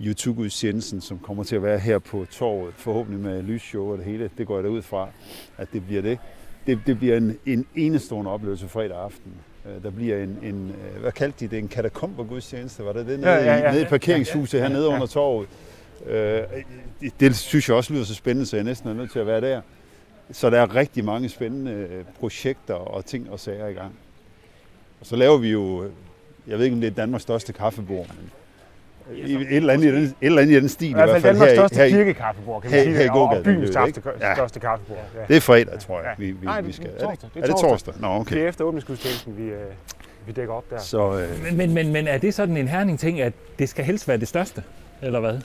YouTube-udsendelsen, 0.00 1.00
som 1.00 1.18
kommer 1.18 1.44
til 1.44 1.56
at 1.56 1.62
være 1.62 1.78
her 1.78 1.98
på 1.98 2.26
torvet, 2.30 2.74
forhåbentlig 2.76 3.20
med 3.20 3.42
lysshow 3.42 3.92
og 3.92 3.98
det 3.98 4.06
hele. 4.06 4.30
Det 4.38 4.46
går 4.46 4.54
jeg 4.54 4.64
da 4.64 4.68
ud 4.68 4.82
fra, 4.82 5.08
at 5.58 5.68
det 5.72 5.86
bliver 5.86 6.02
det. 6.02 6.18
Det, 6.66 6.80
det 6.86 6.98
bliver 6.98 7.16
en, 7.16 7.38
en 7.46 7.66
enestående 7.74 8.30
oplevelse 8.30 8.68
fredag 8.68 8.96
aften. 8.96 9.32
Øh, 9.66 9.82
der 9.82 9.90
bliver 9.90 10.22
en, 10.22 10.38
en 10.42 10.70
øh, 10.70 11.00
hvad 11.00 11.12
kaldte 11.12 11.46
de 11.46 11.50
det, 11.50 11.58
en 11.58 11.68
katakomber-gudstjeneste, 11.68 12.84
var 12.84 12.92
det 12.92 13.06
det? 13.06 13.20
Nede, 13.20 13.30
ja, 13.30 13.44
ja, 13.44 13.56
ja. 13.56 13.72
nede 13.72 13.82
i 13.82 13.86
parkeringshuset 13.86 14.60
her 14.60 14.68
nede 14.68 14.88
under 14.88 15.06
torvet. 15.06 15.48
Øh, 16.06 16.42
det, 17.00 17.20
det 17.20 17.36
synes 17.36 17.68
jeg 17.68 17.76
også 17.76 17.92
lyder 17.92 18.04
så 18.04 18.14
spændende, 18.14 18.46
så 18.46 18.56
jeg 18.56 18.64
næsten 18.64 18.88
er 18.88 18.94
nødt 18.94 19.12
til 19.12 19.18
at 19.18 19.26
være 19.26 19.40
der. 19.40 19.60
Så 20.30 20.50
der 20.50 20.60
er 20.60 20.74
rigtig 20.74 21.04
mange 21.04 21.28
spændende 21.28 22.04
projekter 22.20 22.74
og 22.74 23.04
ting 23.04 23.30
og 23.30 23.40
sager 23.40 23.66
i 23.66 23.72
gang. 23.72 23.94
Og 25.04 25.08
så 25.08 25.16
laver 25.16 25.38
vi 25.38 25.50
jo, 25.50 25.84
jeg 26.46 26.58
ved 26.58 26.64
ikke 26.64 26.74
om 26.74 26.80
det 26.80 26.86
er 26.86 26.94
Danmarks 26.94 27.22
største 27.22 27.52
kaffebord, 27.52 28.06
men 28.08 28.30
i, 29.16 29.34
et, 29.34 29.56
eller 29.56 29.72
andet 29.72 29.84
i 29.84 29.94
den, 29.94 30.02
et 30.04 30.14
eller 30.20 30.42
andet 30.42 30.54
i 30.54 30.60
den 30.60 30.68
stil. 30.68 30.90
I 30.90 30.92
hvert 30.92 31.10
fald, 31.10 31.22
Danmarks 31.22 31.52
største 31.52 31.90
kirkekaffebord, 31.90 32.62
kan 32.62 32.70
man 32.70 32.82
sige. 32.82 32.96
Her, 32.96 33.02
her 33.02 33.12
og, 33.12 33.28
og 33.28 33.42
byens 33.44 33.70
største, 33.70 34.02
ja. 34.20 34.34
største 34.34 34.60
kaffebord. 34.60 34.98
Ja. 35.14 35.20
Det 35.28 35.36
er 35.36 35.40
fredag, 35.40 35.80
tror 35.80 36.00
jeg, 36.00 36.14
vi, 36.18 36.30
vi, 36.30 36.46
Nej, 36.46 36.60
vi 36.60 36.72
skal. 36.72 36.90
Er 36.98 37.10
det, 37.10 37.28
er 37.36 37.46
det 37.46 37.56
torsdag? 37.56 37.94
Nå, 38.00 38.06
okay. 38.06 38.36
Det 38.36 38.44
er 38.44 38.48
efter 38.48 38.64
åbningsgudstjenesten, 38.64 39.36
vi, 39.36 39.42
øh, 39.42 39.60
vi 40.26 40.32
dækker 40.32 40.54
op 40.54 40.70
der. 40.70 40.78
Så, 40.78 41.18
øh... 41.18 41.44
men, 41.44 41.56
men, 41.56 41.74
men, 41.74 41.92
men 41.92 42.08
er 42.08 42.18
det 42.18 42.34
sådan 42.34 42.56
en 42.56 42.68
herning 42.68 42.98
ting, 42.98 43.20
at 43.20 43.32
det 43.58 43.68
skal 43.68 43.84
helst 43.84 44.08
være 44.08 44.16
det 44.16 44.28
største, 44.28 44.62
eller 45.02 45.20
hvad? 45.20 45.38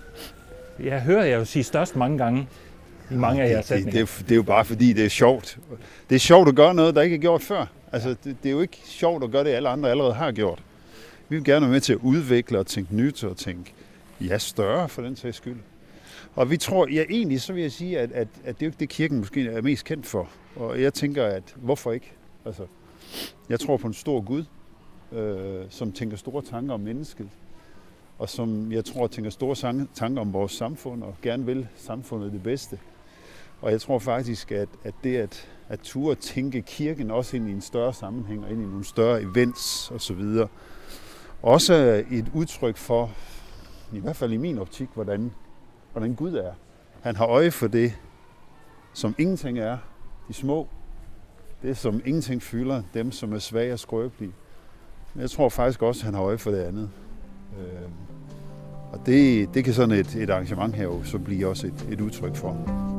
Jeg 0.83 1.01
hører 1.01 1.25
jer 1.25 1.37
jo 1.37 1.45
sige 1.45 1.63
størst 1.63 1.95
mange 1.95 2.17
gange 2.17 2.47
i 3.11 3.15
mange 3.15 3.43
af 3.43 3.49
jeres 3.49 3.65
sætninger. 3.65 3.99
Det, 3.99 4.09
det, 4.17 4.25
det 4.25 4.31
er 4.31 4.35
jo 4.35 4.43
bare 4.43 4.65
fordi, 4.65 4.93
det 4.93 5.05
er 5.05 5.09
sjovt. 5.09 5.57
Det 6.09 6.15
er 6.15 6.19
sjovt 6.19 6.49
at 6.49 6.55
gøre 6.55 6.73
noget, 6.73 6.95
der 6.95 7.01
ikke 7.01 7.15
er 7.15 7.19
gjort 7.19 7.41
før. 7.41 7.65
Altså, 7.91 8.09
det, 8.09 8.37
det 8.43 8.49
er 8.49 8.53
jo 8.53 8.61
ikke 8.61 8.81
sjovt 8.83 9.23
at 9.23 9.31
gøre 9.31 9.43
det, 9.43 9.49
alle 9.49 9.69
andre 9.69 9.89
allerede 9.89 10.13
har 10.13 10.31
gjort. 10.31 10.63
Vi 11.29 11.35
vil 11.35 11.45
gerne 11.45 11.61
være 11.61 11.71
med 11.71 11.81
til 11.81 11.93
at 11.93 11.99
udvikle 11.99 12.59
og 12.59 12.67
tænke 12.67 12.95
nyt 12.95 13.23
og 13.23 13.37
tænke, 13.37 13.73
ja, 14.21 14.37
større 14.37 14.89
for 14.89 15.01
den 15.01 15.15
sags 15.15 15.37
skyld. 15.37 15.57
Og 16.35 16.51
vi 16.51 16.57
tror, 16.57 16.87
ja 16.87 17.05
egentlig 17.09 17.41
så 17.41 17.53
vil 17.53 17.61
jeg 17.61 17.71
sige, 17.71 17.99
at, 17.99 18.11
at, 18.11 18.27
at 18.43 18.59
det 18.59 18.65
er 18.65 18.67
jo 18.67 18.69
ikke 18.69 18.79
det, 18.79 18.89
kirken 18.89 19.17
måske 19.17 19.47
er 19.47 19.61
mest 19.61 19.85
kendt 19.85 20.05
for. 20.05 20.29
Og 20.55 20.81
jeg 20.81 20.93
tænker, 20.93 21.25
at 21.25 21.55
hvorfor 21.55 21.91
ikke? 21.91 22.11
Altså, 22.45 22.65
jeg 23.49 23.59
tror 23.59 23.77
på 23.77 23.87
en 23.87 23.93
stor 23.93 24.21
Gud, 24.21 24.43
øh, 25.11 25.65
som 25.69 25.91
tænker 25.91 26.17
store 26.17 26.41
tanker 26.41 26.73
om 26.73 26.79
mennesket, 26.79 27.29
og 28.19 28.29
som 28.29 28.71
jeg 28.71 28.85
tror 28.85 29.07
tænker 29.07 29.31
store 29.31 29.85
tanker 29.93 30.21
om 30.21 30.33
vores 30.33 30.51
samfund, 30.51 31.03
og 31.03 31.15
gerne 31.21 31.45
vil 31.45 31.67
samfundet 31.75 32.31
det 32.31 32.43
bedste. 32.43 32.79
Og 33.61 33.71
jeg 33.71 33.81
tror 33.81 33.99
faktisk, 33.99 34.51
at, 34.51 34.69
at 34.83 34.93
det 35.03 35.17
at, 35.17 35.47
at 35.69 35.79
ture 35.79 36.15
tænke 36.15 36.61
kirken 36.61 37.11
også 37.11 37.35
ind 37.35 37.49
i 37.49 37.51
en 37.51 37.61
større 37.61 37.93
sammenhæng, 37.93 38.43
og 38.45 38.51
ind 38.51 38.61
i 38.61 38.65
nogle 38.65 38.83
større 38.83 39.21
events 39.21 39.91
osv., 39.91 40.21
også 41.41 42.03
et 42.11 42.31
udtryk 42.33 42.77
for, 42.77 43.11
i 43.93 43.99
hvert 43.99 44.15
fald 44.15 44.33
i 44.33 44.37
min 44.37 44.57
optik, 44.57 44.89
hvordan, 44.93 45.31
hvordan 45.91 46.13
Gud 46.13 46.33
er. 46.33 46.53
Han 47.01 47.15
har 47.15 47.25
øje 47.25 47.51
for 47.51 47.67
det, 47.67 47.93
som 48.93 49.15
ingenting 49.17 49.59
er, 49.59 49.77
de 50.27 50.33
små, 50.33 50.67
det 51.61 51.77
som 51.77 52.01
ingenting 52.05 52.43
fylder, 52.43 52.83
dem 52.93 53.11
som 53.11 53.33
er 53.33 53.39
svage 53.39 53.73
og 53.73 53.79
skrøbelige. 53.79 54.33
Men 55.13 55.21
jeg 55.21 55.29
tror 55.29 55.49
faktisk 55.49 55.81
også, 55.81 56.01
at 56.01 56.05
han 56.05 56.13
har 56.13 56.21
øje 56.21 56.37
for 56.37 56.51
det 56.51 56.59
andet. 56.59 56.89
Øh, 57.59 57.89
og 58.91 59.05
det, 59.05 59.49
det 59.53 59.63
kan 59.63 59.73
sådan 59.73 59.99
et, 59.99 60.15
et 60.15 60.29
arrangement 60.29 60.75
her 60.75 60.83
jo 60.83 61.03
så 61.03 61.19
blive 61.19 61.47
også 61.47 61.67
et, 61.67 61.87
et 61.91 62.01
udtryk 62.01 62.35
for. 62.35 62.98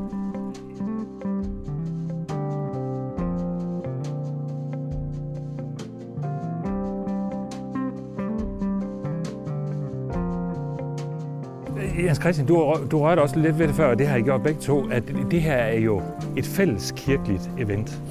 Christian, 12.21 12.47
du, 12.47 12.77
du 12.91 12.99
rørte 12.99 13.21
også 13.21 13.39
lidt 13.39 13.59
ved 13.59 13.69
det 13.69 13.75
før, 13.75 13.87
og 13.87 13.99
det 13.99 14.07
har 14.07 14.17
I 14.17 14.23
gjort 14.23 14.43
begge 14.43 14.61
to, 14.61 14.91
at 14.91 15.03
det 15.31 15.43
her 15.43 15.55
er 15.55 15.79
jo 15.79 16.03
et 16.37 16.47
fælles 16.47 16.93
kirkeligt 16.97 17.51
event. 17.59 18.03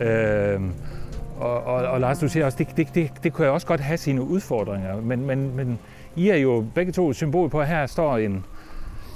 Øh, 0.00 0.60
og, 1.38 1.64
og, 1.64 1.74
og 1.74 2.00
Lars, 2.00 2.18
du 2.18 2.28
siger 2.28 2.44
også, 2.44 2.58
det, 2.58 2.76
det, 2.76 2.94
det, 2.94 3.10
det 3.22 3.32
kunne 3.32 3.44
jeg 3.44 3.52
også 3.52 3.66
godt 3.66 3.80
have 3.80 3.96
sine 3.96 4.22
udfordringer, 4.22 5.00
men, 5.00 5.26
men, 5.26 5.56
men 5.56 5.78
I 6.16 6.28
er 6.28 6.36
jo 6.36 6.66
begge 6.74 6.92
to 6.92 7.12
symbol 7.12 7.50
på, 7.50 7.60
at 7.60 7.68
her 7.68 7.86
står 7.86 8.16
en, 8.16 8.44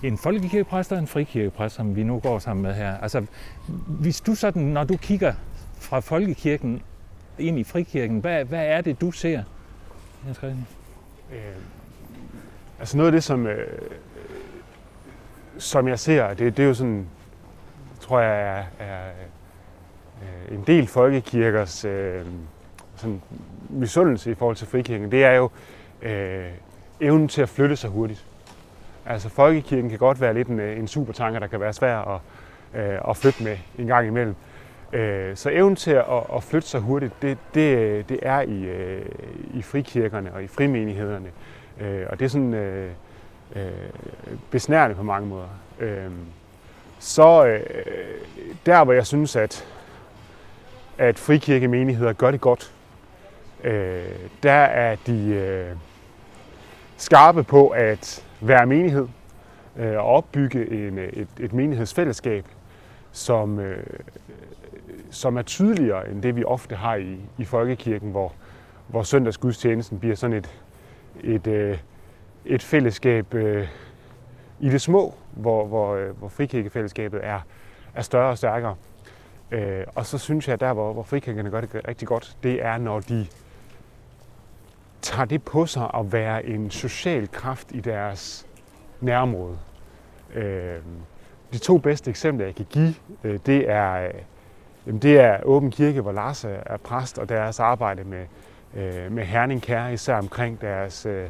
en 0.02 0.18
folkekirkepræst 0.18 0.92
og 0.92 0.98
en 0.98 1.06
frikirkepræst, 1.06 1.74
som 1.74 1.96
vi 1.96 2.02
nu 2.02 2.18
går 2.18 2.38
sammen 2.38 2.62
med 2.62 2.74
her. 2.74 2.98
Altså, 2.98 3.24
hvis 3.86 4.20
du 4.20 4.34
sådan, 4.34 4.62
når 4.62 4.84
du 4.84 4.96
kigger 4.96 5.32
fra 5.78 6.00
folkekirken 6.00 6.82
ind 7.38 7.58
i 7.58 7.64
frikirken, 7.64 8.18
hvad, 8.18 8.44
hvad 8.44 8.66
er 8.66 8.80
det, 8.80 9.00
du 9.00 9.10
ser? 9.10 9.42
Jens 10.26 10.36
Christian? 10.36 10.66
Øh, 11.32 11.38
altså 12.80 12.96
noget 12.96 13.08
af 13.08 13.12
det, 13.12 13.24
som, 13.24 13.46
øh, 13.46 13.66
som 15.60 15.88
jeg 15.88 15.98
ser, 15.98 16.34
det, 16.34 16.56
det 16.56 16.62
er 16.62 16.66
jo 16.66 16.74
sådan, 16.74 17.06
tror 18.00 18.20
jeg, 18.20 18.40
er, 18.42 18.84
er 18.84 19.08
øh, 20.22 20.54
en 20.54 20.64
del 20.66 20.86
folkekirkers 20.86 21.84
øh, 21.84 22.26
sådan 22.96 23.22
misundelse 23.68 24.30
i 24.30 24.34
forhold 24.34 24.56
til 24.56 24.66
frikirken, 24.66 25.10
det 25.10 25.24
er 25.24 25.32
jo 25.32 25.50
øh, 26.02 26.46
evnen 27.00 27.28
til 27.28 27.42
at 27.42 27.48
flytte 27.48 27.76
sig 27.76 27.90
hurtigt. 27.90 28.24
Altså 29.06 29.28
folkekirken 29.28 29.90
kan 29.90 29.98
godt 29.98 30.20
være 30.20 30.34
lidt 30.34 30.48
en, 30.48 30.60
øh, 30.60 30.78
en 30.78 30.88
supertanker, 30.88 31.40
der 31.40 31.46
kan 31.46 31.60
være 31.60 31.72
svær 31.72 31.98
at, 31.98 32.20
øh, 32.80 32.98
at 33.08 33.16
flytte 33.16 33.44
med 33.44 33.56
en 33.78 33.86
gang 33.86 34.06
imellem. 34.06 34.34
Øh, 34.92 35.36
så 35.36 35.50
evnen 35.50 35.76
til 35.76 35.90
at, 35.90 36.04
at 36.36 36.42
flytte 36.42 36.68
sig 36.68 36.80
hurtigt, 36.80 37.12
det, 37.22 37.38
det, 37.54 38.08
det 38.08 38.18
er 38.22 38.40
i, 38.40 38.64
øh, 38.64 39.06
i 39.54 39.62
frikirkerne 39.62 40.34
og 40.34 40.42
i 40.42 40.46
frimenighederne. 40.46 41.28
Øh, 41.80 42.06
og 42.10 42.18
det 42.18 42.24
er 42.24 42.28
sådan 42.28 42.54
øh, 42.54 42.90
øh, 43.56 43.70
besnærende 44.50 44.96
på 44.96 45.02
mange 45.02 45.28
måder. 45.28 45.48
Øh, 45.80 46.10
så 46.98 47.46
øh, 47.46 47.60
der, 48.66 48.84
hvor 48.84 48.92
jeg 48.92 49.06
synes, 49.06 49.36
at, 49.36 49.66
at 50.98 51.18
frikirkemenigheder 51.18 52.12
gør 52.12 52.30
det 52.30 52.40
godt, 52.40 52.74
øh, 53.64 54.04
der 54.42 54.52
er 54.52 54.96
de 55.06 55.26
øh, 55.26 55.76
skarpe 56.96 57.42
på 57.42 57.68
at 57.68 58.24
være 58.40 58.66
menighed 58.66 59.08
øh, 59.76 59.96
og 59.96 60.04
opbygge 60.04 60.88
en, 60.88 60.98
et, 60.98 61.28
et 61.40 61.52
menighedsfællesskab, 61.52 62.44
som, 63.12 63.58
øh, 63.58 63.84
som 65.10 65.36
er 65.36 65.42
tydeligere 65.42 66.10
end 66.10 66.22
det, 66.22 66.36
vi 66.36 66.44
ofte 66.44 66.74
har 66.74 66.94
i, 66.94 67.16
i 67.38 67.44
folkekirken, 67.44 68.10
hvor, 68.10 68.32
hvor 68.88 69.02
søndagsgudstjenesten 69.02 69.98
bliver 69.98 70.16
sådan 70.16 70.36
et, 70.36 70.50
et, 71.24 71.46
øh, 71.46 71.78
et 72.44 72.62
fællesskab 72.62 73.34
øh, 73.34 73.68
i 74.60 74.68
det 74.68 74.80
små, 74.80 75.14
hvor, 75.32 75.66
hvor, 75.66 75.94
øh, 75.94 76.18
hvor 76.18 76.28
frikirkefællesskabet 76.28 77.20
er, 77.22 77.40
er 77.94 78.02
større 78.02 78.30
og 78.30 78.38
stærkere. 78.38 78.74
Øh, 79.50 79.84
og 79.94 80.06
så 80.06 80.18
synes 80.18 80.48
jeg, 80.48 80.52
at 80.54 80.60
der, 80.60 80.72
hvor, 80.72 80.92
hvor 80.92 81.02
frikirkerne 81.02 81.50
gør 81.50 81.60
det 81.60 81.88
rigtig 81.88 82.08
godt, 82.08 82.36
det 82.42 82.64
er, 82.64 82.78
når 82.78 83.00
de 83.00 83.26
tager 85.02 85.24
det 85.24 85.42
på 85.42 85.66
sig 85.66 85.90
at 85.94 86.12
være 86.12 86.46
en 86.46 86.70
social 86.70 87.28
kraft 87.28 87.72
i 87.72 87.80
deres 87.80 88.46
nærområde. 89.00 89.58
Øh, 90.34 90.78
de 91.52 91.58
to 91.58 91.78
bedste 91.78 92.10
eksempler, 92.10 92.46
jeg 92.46 92.54
kan 92.54 92.66
give, 92.70 92.94
øh, 93.24 93.38
det 93.46 93.70
er, 93.70 94.10
øh, 94.86 95.02
det 95.02 95.20
er 95.20 95.38
Åben 95.42 95.70
Kirke, 95.70 96.00
hvor 96.00 96.12
Lars 96.12 96.44
er 96.44 96.76
præst, 96.84 97.18
og 97.18 97.28
deres 97.28 97.60
arbejde 97.60 98.04
med, 98.04 98.26
øh, 98.74 99.12
med 99.12 99.24
Herning 99.24 99.62
Kære, 99.62 99.92
især 99.92 100.16
omkring 100.16 100.60
deres, 100.60 101.06
øh, 101.06 101.28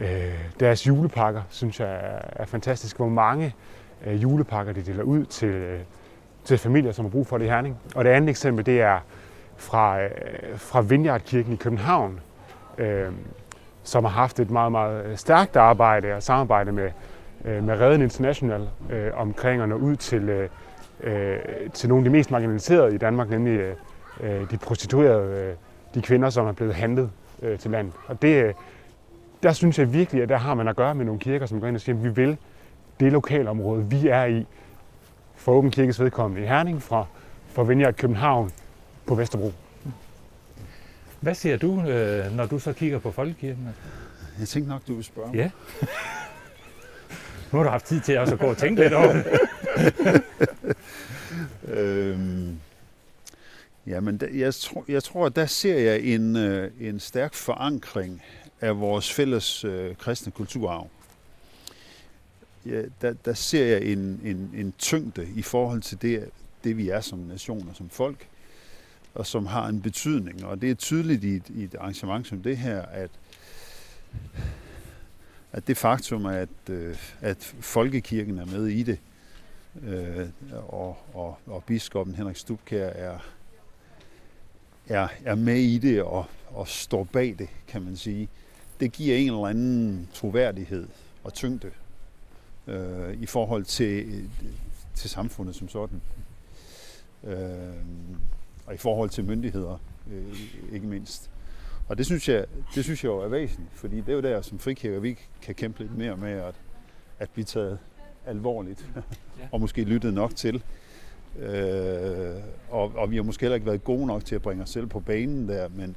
Øh, 0.00 0.34
deres 0.60 0.86
julepakker, 0.86 1.42
synes 1.50 1.80
jeg 1.80 2.20
er, 2.36 2.46
fantastisk. 2.46 2.96
Hvor 2.96 3.08
mange 3.08 3.54
øh, 4.06 4.22
julepakker 4.22 4.72
de 4.72 4.82
deler 4.82 5.02
ud 5.02 5.24
til, 5.24 5.48
øh, 5.48 5.80
til 6.44 6.58
familier, 6.58 6.92
som 6.92 7.04
har 7.04 7.10
brug 7.10 7.26
for 7.26 7.38
det 7.38 7.44
i 7.44 7.48
Herning. 7.48 7.76
Og 7.94 8.04
det 8.04 8.10
andet 8.10 8.30
eksempel, 8.30 8.66
det 8.66 8.80
er 8.80 8.98
fra, 9.56 10.02
øh, 10.02 10.10
fra 10.56 10.80
Vineyardkirken 10.80 11.52
i 11.52 11.56
København, 11.56 12.20
øh, 12.78 13.12
som 13.82 14.04
har 14.04 14.10
haft 14.10 14.40
et 14.40 14.50
meget, 14.50 14.72
meget 14.72 15.18
stærkt 15.20 15.56
arbejde 15.56 16.14
og 16.14 16.22
samarbejde 16.22 16.72
med, 16.72 16.90
øh, 17.44 17.64
med 17.64 17.80
Reden 17.80 18.02
International 18.02 18.68
øh, 18.90 19.10
omkring 19.14 19.62
at 19.62 19.68
nå 19.68 19.74
ud 19.74 19.96
til, 19.96 20.28
øh, 20.28 20.48
øh 21.00 21.38
til 21.72 21.88
nogle 21.88 22.00
af 22.00 22.04
de 22.04 22.10
mest 22.10 22.30
marginaliserede 22.30 22.94
i 22.94 22.98
Danmark, 22.98 23.30
nemlig 23.30 23.52
øh, 23.52 23.74
øh 24.20 24.50
de 24.50 24.56
prostituerede, 24.56 25.42
øh, 25.42 25.54
de 25.94 26.02
kvinder, 26.02 26.30
som 26.30 26.46
er 26.46 26.52
blevet 26.52 26.74
handlet 26.74 27.10
øh, 27.42 27.58
til 27.58 27.70
landet. 27.70 27.94
Og 28.06 28.22
det, 28.22 28.44
øh, 28.44 28.54
der 29.42 29.52
synes 29.52 29.78
jeg 29.78 29.92
virkelig, 29.92 30.22
at 30.22 30.28
der 30.28 30.36
har 30.36 30.54
man 30.54 30.68
at 30.68 30.76
gøre 30.76 30.94
med 30.94 31.04
nogle 31.04 31.20
kirker, 31.20 31.46
som 31.46 31.60
går 31.60 31.66
ind 31.66 31.76
og 31.76 31.80
siger, 31.80 31.96
at 31.96 32.04
vi 32.04 32.08
vil 32.08 32.36
det 33.00 33.12
lokalområde, 33.12 33.86
vi 33.90 34.08
er 34.08 34.24
i, 34.24 34.46
for 35.36 35.52
Åben 35.52 35.70
Kirkes 35.70 36.00
vedkommende 36.00 36.44
i 36.44 36.46
Herning, 36.46 36.82
fra, 36.82 37.06
fra 37.48 37.62
Vineyard 37.62 37.94
København 37.94 38.50
på 39.06 39.14
Vesterbro. 39.14 39.52
Hvad 41.20 41.34
ser 41.34 41.56
du, 41.56 41.82
øh, 41.82 42.36
når 42.36 42.46
du 42.46 42.58
så 42.58 42.72
kigger 42.72 42.98
på 42.98 43.10
Folkekirken? 43.10 43.68
Jeg 44.38 44.48
tænkte 44.48 44.70
nok, 44.70 44.82
du 44.88 44.94
vil 44.94 45.04
spørge 45.04 45.30
Ja. 45.34 45.50
Nu 47.52 47.58
har 47.58 47.64
du 47.64 47.70
haft 47.70 47.86
tid 47.86 48.00
til 48.00 48.18
også 48.18 48.34
at 48.34 48.40
gå 48.40 48.46
og 48.46 48.56
tænke 48.56 48.82
lidt 48.82 48.92
over 48.92 49.12
det. 49.12 49.24
øhm, 51.78 52.58
jamen, 53.86 54.20
jeg, 54.34 54.54
tror, 54.54 54.84
jeg 54.88 55.02
tror, 55.02 55.26
at 55.26 55.36
der 55.36 55.46
ser 55.46 55.78
jeg 55.78 56.00
en, 56.00 56.36
øh, 56.36 56.70
en 56.80 57.00
stærk 57.00 57.34
forankring 57.34 58.22
af 58.60 58.80
vores 58.80 59.12
fælles 59.12 59.64
øh, 59.64 59.96
kristne 59.96 60.32
kulturarv. 60.32 60.88
Ja, 62.66 62.82
der, 63.02 63.12
der 63.12 63.34
ser 63.34 63.66
jeg 63.66 63.82
en, 63.82 64.20
en, 64.24 64.50
en 64.54 64.74
tyngde 64.78 65.28
i 65.36 65.42
forhold 65.42 65.82
til 65.82 66.02
det, 66.02 66.30
det, 66.64 66.76
vi 66.76 66.88
er 66.88 67.00
som 67.00 67.18
nation 67.18 67.68
og 67.68 67.76
som 67.76 67.88
folk 67.90 68.28
og 69.14 69.26
som 69.26 69.46
har 69.46 69.66
en 69.66 69.82
betydning. 69.82 70.44
Og 70.44 70.60
det 70.60 70.70
er 70.70 70.74
tydeligt 70.74 71.24
i 71.24 71.36
et, 71.36 71.48
i 71.48 71.64
et 71.64 71.74
arrangement 71.74 72.26
som 72.26 72.42
det 72.42 72.56
her, 72.56 72.82
at, 72.82 73.10
at 75.52 75.66
det 75.66 75.76
faktum, 75.76 76.26
at, 76.26 76.48
øh, 76.70 76.96
at 77.20 77.54
folkekirken 77.60 78.38
er 78.38 78.46
med 78.46 78.66
i 78.66 78.82
det, 78.82 78.98
øh, 79.82 80.28
og, 80.68 80.98
og, 81.14 81.38
og 81.46 81.64
biskoppen 81.64 82.14
Henrik 82.14 82.36
Stubkær 82.36 82.86
er, 82.86 83.18
er, 84.88 85.08
er 85.24 85.34
med 85.34 85.58
i 85.58 85.78
det 85.78 86.02
og, 86.02 86.26
og 86.50 86.68
står 86.68 87.04
bag 87.04 87.34
det, 87.38 87.48
kan 87.68 87.82
man 87.82 87.96
sige, 87.96 88.28
det 88.80 88.92
giver 88.92 89.16
en 89.16 89.26
eller 89.26 89.46
anden 89.46 90.08
troværdighed 90.14 90.86
og 91.24 91.34
tyngde 91.34 91.70
øh, 92.66 93.14
i 93.20 93.26
forhold 93.26 93.64
til, 93.64 94.24
til 94.94 95.10
samfundet 95.10 95.54
som 95.54 95.68
sådan. 95.68 96.00
Øh, 97.24 97.38
og 98.66 98.74
i 98.74 98.76
forhold 98.76 99.10
til 99.10 99.24
myndigheder, 99.24 99.80
øh, 100.12 100.40
ikke 100.72 100.86
mindst. 100.86 101.30
Og 101.88 101.98
det 101.98 102.06
synes 102.06 102.28
jeg, 102.28 102.44
det 102.74 102.84
synes 102.84 103.04
jeg 103.04 103.10
jo 103.10 103.18
er 103.18 103.28
væsentligt, 103.28 103.70
fordi 103.74 103.96
det 103.96 104.08
er 104.08 104.12
jo 104.12 104.20
der, 104.20 104.42
som 104.42 104.58
frikirker, 104.58 105.00
vi 105.00 105.18
kan 105.42 105.54
kæmpe 105.54 105.78
lidt 105.78 105.98
mere 105.98 106.16
med 106.16 106.32
at, 106.32 106.54
at 107.18 107.30
blive 107.30 107.44
taget 107.44 107.78
alvorligt, 108.26 108.86
og 109.52 109.60
måske 109.60 109.84
lyttet 109.84 110.14
nok 110.14 110.36
til. 110.36 110.62
Øh, 111.38 112.42
og, 112.70 112.92
og 112.96 113.10
vi 113.10 113.16
har 113.16 113.22
måske 113.22 113.42
heller 113.42 113.54
ikke 113.54 113.66
været 113.66 113.84
gode 113.84 114.06
nok 114.06 114.24
til 114.24 114.34
at 114.34 114.42
bringe 114.42 114.62
os 114.62 114.70
selv 114.70 114.86
på 114.86 115.00
banen 115.00 115.48
der, 115.48 115.68
men, 115.68 115.96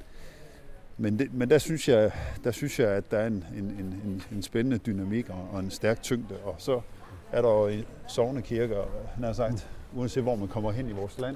men, 1.01 1.19
det, 1.19 1.33
men 1.33 1.49
der, 1.49 1.57
synes 1.57 1.89
jeg, 1.89 2.11
der 2.43 2.51
synes 2.51 2.79
jeg, 2.79 2.89
at 2.89 3.11
der 3.11 3.17
er 3.17 3.27
en, 3.27 3.45
en, 3.57 3.63
en, 3.63 4.23
en 4.31 4.41
spændende 4.41 4.77
dynamik 4.77 5.29
og, 5.29 5.47
og 5.51 5.59
en 5.59 5.71
stærk 5.71 6.01
tyngde. 6.01 6.35
Og 6.43 6.55
så 6.57 6.81
er 7.31 7.41
der 7.41 7.49
jo 7.49 7.67
i 7.67 7.85
sovende 8.07 8.41
kirker, 8.41 8.83
nær 9.19 9.33
sagt, 9.33 9.69
uanset 9.95 10.23
hvor 10.23 10.35
man 10.35 10.47
kommer 10.47 10.71
hen 10.71 10.89
i 10.89 10.91
vores 10.91 11.19
land. 11.19 11.35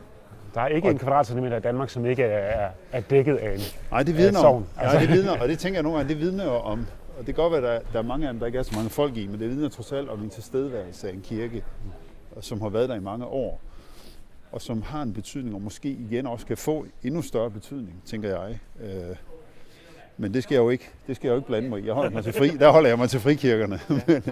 Der 0.53 0.61
er 0.61 0.67
ikke 0.67 0.87
og, 0.87 0.91
en 0.91 0.97
kvadratcentimeter 0.97 1.57
i 1.57 1.59
Danmark, 1.59 1.89
som 1.89 2.05
ikke 2.05 2.23
er, 2.23 2.69
er 2.91 3.01
dækket 3.01 3.35
af 3.35 3.53
en 3.53 3.59
Nej, 3.91 4.03
det 4.03 4.17
vidner 4.17 4.39
om, 4.39 4.65
altså. 4.77 4.97
ja, 4.97 5.05
det 5.05 5.13
vidner, 5.13 5.41
og 5.41 5.47
det 5.47 5.59
tænker 5.59 5.77
jeg 5.77 5.83
nogle 5.83 5.97
gange, 5.97 6.13
det 6.13 6.21
vidner 6.21 6.49
om, 6.49 6.85
og 7.19 7.25
det 7.25 7.25
kan 7.25 7.33
godt 7.33 7.63
være, 7.63 7.75
at 7.75 7.83
der, 7.83 7.91
der 7.91 7.99
er 7.99 8.03
mange 8.03 8.27
af 8.27 8.33
dem, 8.33 8.39
der 8.39 8.45
ikke 8.45 8.59
er 8.59 8.63
så 8.63 8.75
mange 8.75 8.89
folk 8.89 9.17
i, 9.17 9.27
men 9.27 9.39
det 9.39 9.49
vidner 9.49 9.69
trods 9.69 9.91
alt 9.91 10.09
om 10.09 10.23
en 10.23 10.29
tilstedeværelse 10.29 11.09
af 11.09 11.13
en 11.13 11.21
kirke, 11.21 11.63
som 12.41 12.61
har 12.61 12.69
været 12.69 12.89
der 12.89 12.95
i 12.95 12.99
mange 12.99 13.25
år, 13.25 13.61
og 14.51 14.61
som 14.61 14.81
har 14.81 15.01
en 15.01 15.13
betydning, 15.13 15.55
og 15.55 15.61
måske 15.61 15.89
igen 15.89 16.27
også 16.27 16.45
kan 16.45 16.57
få 16.57 16.85
endnu 17.03 17.21
større 17.21 17.51
betydning, 17.51 18.01
tænker 18.05 18.29
jeg. 18.29 18.59
Øh, 18.81 19.15
men 20.17 20.33
det 20.33 20.43
skal 20.43 20.55
jeg 20.55 20.61
jo 20.61 20.69
ikke, 20.69 20.89
det 21.07 21.15
skal 21.15 21.27
jeg 21.27 21.31
jo 21.31 21.35
ikke 21.35 21.47
blande 21.47 21.69
mig 21.69 21.81
i. 21.81 21.85
Jeg 21.85 21.93
holder 21.93 22.11
mig 22.11 22.23
til 22.23 22.33
fri, 22.33 22.47
der 22.47 22.69
holder 22.69 22.89
jeg 22.89 22.97
mig 22.97 23.09
til 23.09 23.19
frikirkerne. 23.19 23.79
men 24.07 24.23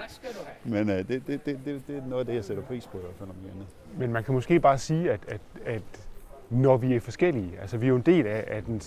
men 0.63 0.89
uh, 0.89 0.95
det, 0.95 1.07
det, 1.07 1.27
det, 1.27 1.45
det, 1.45 1.87
det, 1.87 1.97
er 1.97 2.01
noget 2.07 2.19
af 2.19 2.25
det, 2.25 2.35
jeg 2.35 2.45
sætter 2.45 2.63
pris 2.63 2.87
på 2.87 2.97
i 2.97 3.01
hvert 3.01 3.15
fald 3.19 3.29
om 3.29 3.35
andet. 3.51 3.67
Men 3.97 4.13
man 4.13 4.23
kan 4.23 4.33
måske 4.33 4.59
bare 4.59 4.77
sige, 4.77 5.11
at, 5.11 5.19
at, 5.27 5.41
at 5.65 6.07
når 6.49 6.77
vi 6.77 6.95
er 6.95 6.99
forskellige, 6.99 7.51
altså 7.61 7.77
vi 7.77 7.85
er 7.85 7.89
jo 7.89 7.95
en 7.95 8.01
del 8.01 8.27
af, 8.27 8.43
af, 8.47 8.63
den, 8.63 8.81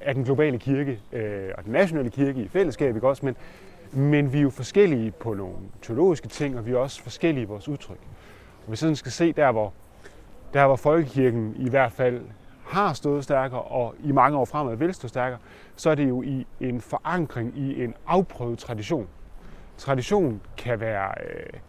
af 0.00 0.14
den 0.14 0.24
globale 0.24 0.58
kirke 0.58 1.00
øh, 1.12 1.50
og 1.58 1.64
den 1.64 1.72
nationale 1.72 2.10
kirke 2.10 2.42
i 2.42 2.48
fællesskab, 2.48 2.94
ikke 2.94 3.08
også? 3.08 3.26
Men, 3.26 3.36
men 3.92 4.32
vi 4.32 4.38
er 4.38 4.42
jo 4.42 4.50
forskellige 4.50 5.10
på 5.10 5.34
nogle 5.34 5.56
teologiske 5.82 6.28
ting, 6.28 6.58
og 6.58 6.66
vi 6.66 6.72
er 6.72 6.76
også 6.76 7.02
forskellige 7.02 7.42
i 7.42 7.46
vores 7.46 7.68
udtryk. 7.68 8.00
Og 8.62 8.68
hvis 8.68 8.78
sådan 8.78 8.96
skal 8.96 9.12
se 9.12 9.32
der, 9.32 9.52
hvor, 9.52 9.72
der 10.54 10.66
hvor 10.66 10.76
folkekirken 10.76 11.54
i 11.58 11.68
hvert 11.68 11.92
fald 11.92 12.20
har 12.68 12.92
stået 12.92 13.24
stærkere 13.24 13.62
og 13.62 13.94
i 14.04 14.12
mange 14.12 14.38
år 14.38 14.44
fremad 14.44 14.76
vil 14.76 14.94
stå 14.94 15.08
stærkere, 15.08 15.38
så 15.76 15.90
er 15.90 15.94
det 15.94 16.08
jo 16.08 16.22
i 16.22 16.46
en 16.60 16.80
forankring 16.80 17.58
i 17.58 17.84
en 17.84 17.94
afprøvet 18.06 18.58
tradition. 18.58 19.08
Tradition 19.76 20.40
kan 20.56 20.80
være, 20.80 21.12
øh, 21.24 21.60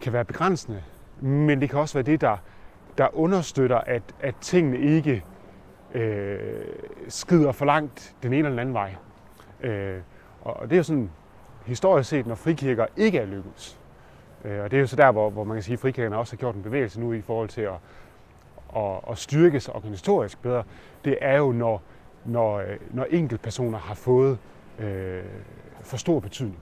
kan 0.00 0.12
være 0.12 0.24
begrænsende, 0.24 0.82
men 1.20 1.60
det 1.60 1.70
kan 1.70 1.78
også 1.78 1.94
være 1.94 2.02
det, 2.02 2.20
der, 2.20 2.36
der 2.98 3.16
understøtter, 3.16 3.78
at, 3.78 4.02
at 4.20 4.34
tingene 4.40 4.78
ikke 4.78 5.24
øh, 5.94 6.64
skrider 7.08 7.52
for 7.52 7.64
langt 7.64 8.16
den 8.22 8.32
ene 8.32 8.38
eller 8.38 8.50
den 8.50 8.58
anden 8.58 8.74
vej. 8.74 8.94
Øh, 9.60 10.00
og 10.40 10.62
det 10.62 10.72
er 10.72 10.76
jo 10.76 10.82
sådan 10.82 11.10
historisk 11.66 12.10
set, 12.10 12.26
når 12.26 12.34
frikirker 12.34 12.86
ikke 12.96 13.18
er 13.18 13.26
lykkedes. 13.26 13.80
Øh, 14.44 14.60
og 14.60 14.70
det 14.70 14.76
er 14.76 14.80
jo 14.80 14.86
så 14.86 14.96
der, 14.96 15.12
hvor, 15.12 15.30
hvor 15.30 15.44
man 15.44 15.56
kan 15.56 15.62
sige, 15.62 15.72
at 15.72 15.80
frikirkerne 15.80 16.16
også 16.16 16.32
har 16.32 16.38
gjort 16.38 16.54
en 16.54 16.62
bevægelse 16.62 17.00
nu 17.00 17.12
i 17.12 17.20
forhold 17.20 17.48
til 17.48 17.60
at, 17.60 17.74
og, 18.68 19.08
og 19.08 19.18
styrkes 19.18 19.68
organisatorisk 19.68 20.42
bedre. 20.42 20.64
Det 21.04 21.18
er 21.20 21.36
jo, 21.36 21.52
når, 21.52 21.82
når, 22.24 22.58
øh, 22.58 22.76
når 22.90 23.06
enkeltpersoner 23.10 23.78
har 23.78 23.94
fået 23.94 24.38
øh, 24.78 25.24
for 25.80 25.96
stor 25.96 26.20
betydning. 26.20 26.58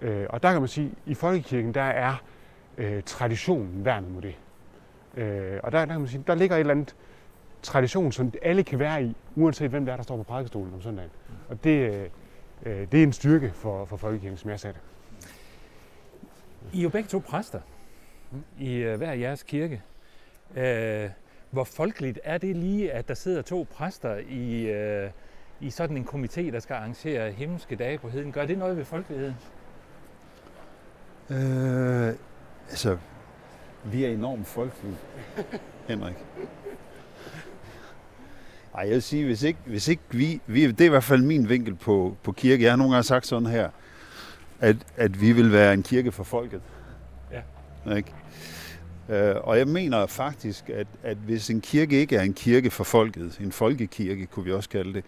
Mm. 0.00 0.06
Øh, 0.06 0.26
og 0.30 0.42
der 0.42 0.52
kan 0.52 0.60
man 0.60 0.68
sige, 0.68 0.86
at 0.86 1.10
i 1.10 1.14
folkekirken, 1.14 1.74
der 1.74 1.82
er 1.82 2.22
øh, 2.78 3.02
traditionen 3.02 3.84
værnet 3.84 4.10
mod 4.10 4.22
det. 4.22 4.34
Øh, 5.16 5.60
og 5.62 5.72
der, 5.72 5.78
der 5.78 5.86
kan 5.86 6.00
man 6.00 6.08
sige, 6.08 6.24
der 6.26 6.34
ligger 6.34 6.56
et 6.56 6.60
eller 6.60 6.74
andet 6.74 6.94
tradition, 7.62 8.12
som 8.12 8.32
alle 8.42 8.64
kan 8.64 8.78
være 8.78 9.04
i, 9.04 9.16
uanset 9.36 9.70
hvem 9.70 9.84
det 9.84 9.92
er, 9.92 9.96
der 9.96 10.02
står 10.02 10.16
på 10.16 10.22
prædikestolen 10.22 10.74
om 10.74 10.82
søndagen. 10.82 11.10
Mm. 11.28 11.34
Og 11.48 11.64
det, 11.64 11.92
øh, 11.92 12.08
øh, 12.62 12.86
det 12.92 12.98
er 12.98 13.02
en 13.02 13.12
styrke 13.12 13.50
for, 13.54 13.84
for 13.84 13.96
folkekirken, 13.96 14.38
som 14.38 14.50
jeg 14.50 14.60
sagde 14.60 14.74
det. 14.74 14.80
I 16.72 16.78
er 16.78 16.82
jo 16.82 16.88
begge 16.88 17.08
to 17.08 17.18
præster 17.18 17.60
i 18.58 18.74
øh, 18.74 18.96
hver 18.96 19.12
jeres 19.12 19.42
kirke. 19.42 19.82
Øh, 20.56 21.10
hvor 21.54 21.64
folkeligt 21.64 22.18
er 22.24 22.38
det 22.38 22.56
lige, 22.56 22.92
at 22.92 23.08
der 23.08 23.14
sidder 23.14 23.42
to 23.42 23.66
præster 23.70 24.16
i, 24.28 24.62
øh, 24.62 25.10
i 25.60 25.70
sådan 25.70 25.96
en 25.96 26.08
komité, 26.12 26.40
der 26.40 26.60
skal 26.60 26.74
arrangere 26.74 27.32
himmelske 27.32 27.76
dage 27.76 27.98
på 27.98 28.08
heden? 28.08 28.32
Gør 28.32 28.46
det 28.46 28.58
noget 28.58 28.76
ved 28.76 28.84
folkeligheden? 28.84 29.34
Øh, 31.30 32.14
altså, 32.70 32.98
vi 33.84 34.04
er 34.04 34.08
enormt 34.08 34.46
folkelige, 34.46 34.96
Henrik. 35.88 36.14
Ej, 38.74 38.80
jeg 38.80 38.90
vil 38.90 39.02
sige, 39.02 39.24
hvis 39.24 39.42
ikke, 39.42 39.58
hvis 39.66 39.88
ikke 39.88 40.02
vi, 40.10 40.40
vi, 40.46 40.66
det 40.66 40.80
er 40.80 40.84
i 40.86 40.88
hvert 40.88 41.04
fald 41.04 41.22
min 41.22 41.48
vinkel 41.48 41.74
på, 41.74 42.16
på 42.22 42.32
kirke. 42.32 42.62
Jeg 42.62 42.72
har 42.72 42.76
nogle 42.76 42.92
gange 42.92 43.04
sagt 43.04 43.26
sådan 43.26 43.48
her, 43.48 43.70
at, 44.60 44.76
at 44.96 45.20
vi 45.20 45.32
vil 45.32 45.52
være 45.52 45.74
en 45.74 45.82
kirke 45.82 46.12
for 46.12 46.24
folket. 46.24 46.62
Ja. 47.32 47.96
Ikke? 47.96 48.12
Øh, 49.08 49.34
og 49.36 49.58
jeg 49.58 49.68
mener 49.68 50.06
faktisk, 50.06 50.70
at, 50.70 50.86
at 51.02 51.16
hvis 51.16 51.50
en 51.50 51.60
kirke 51.60 52.00
ikke 52.00 52.16
er 52.16 52.22
en 52.22 52.34
kirke 52.34 52.70
for 52.70 52.84
folket, 52.84 53.38
en 53.40 53.52
folkekirke 53.52 54.26
kunne 54.26 54.44
vi 54.44 54.52
også 54.52 54.68
kalde 54.68 54.94
det, 54.94 55.04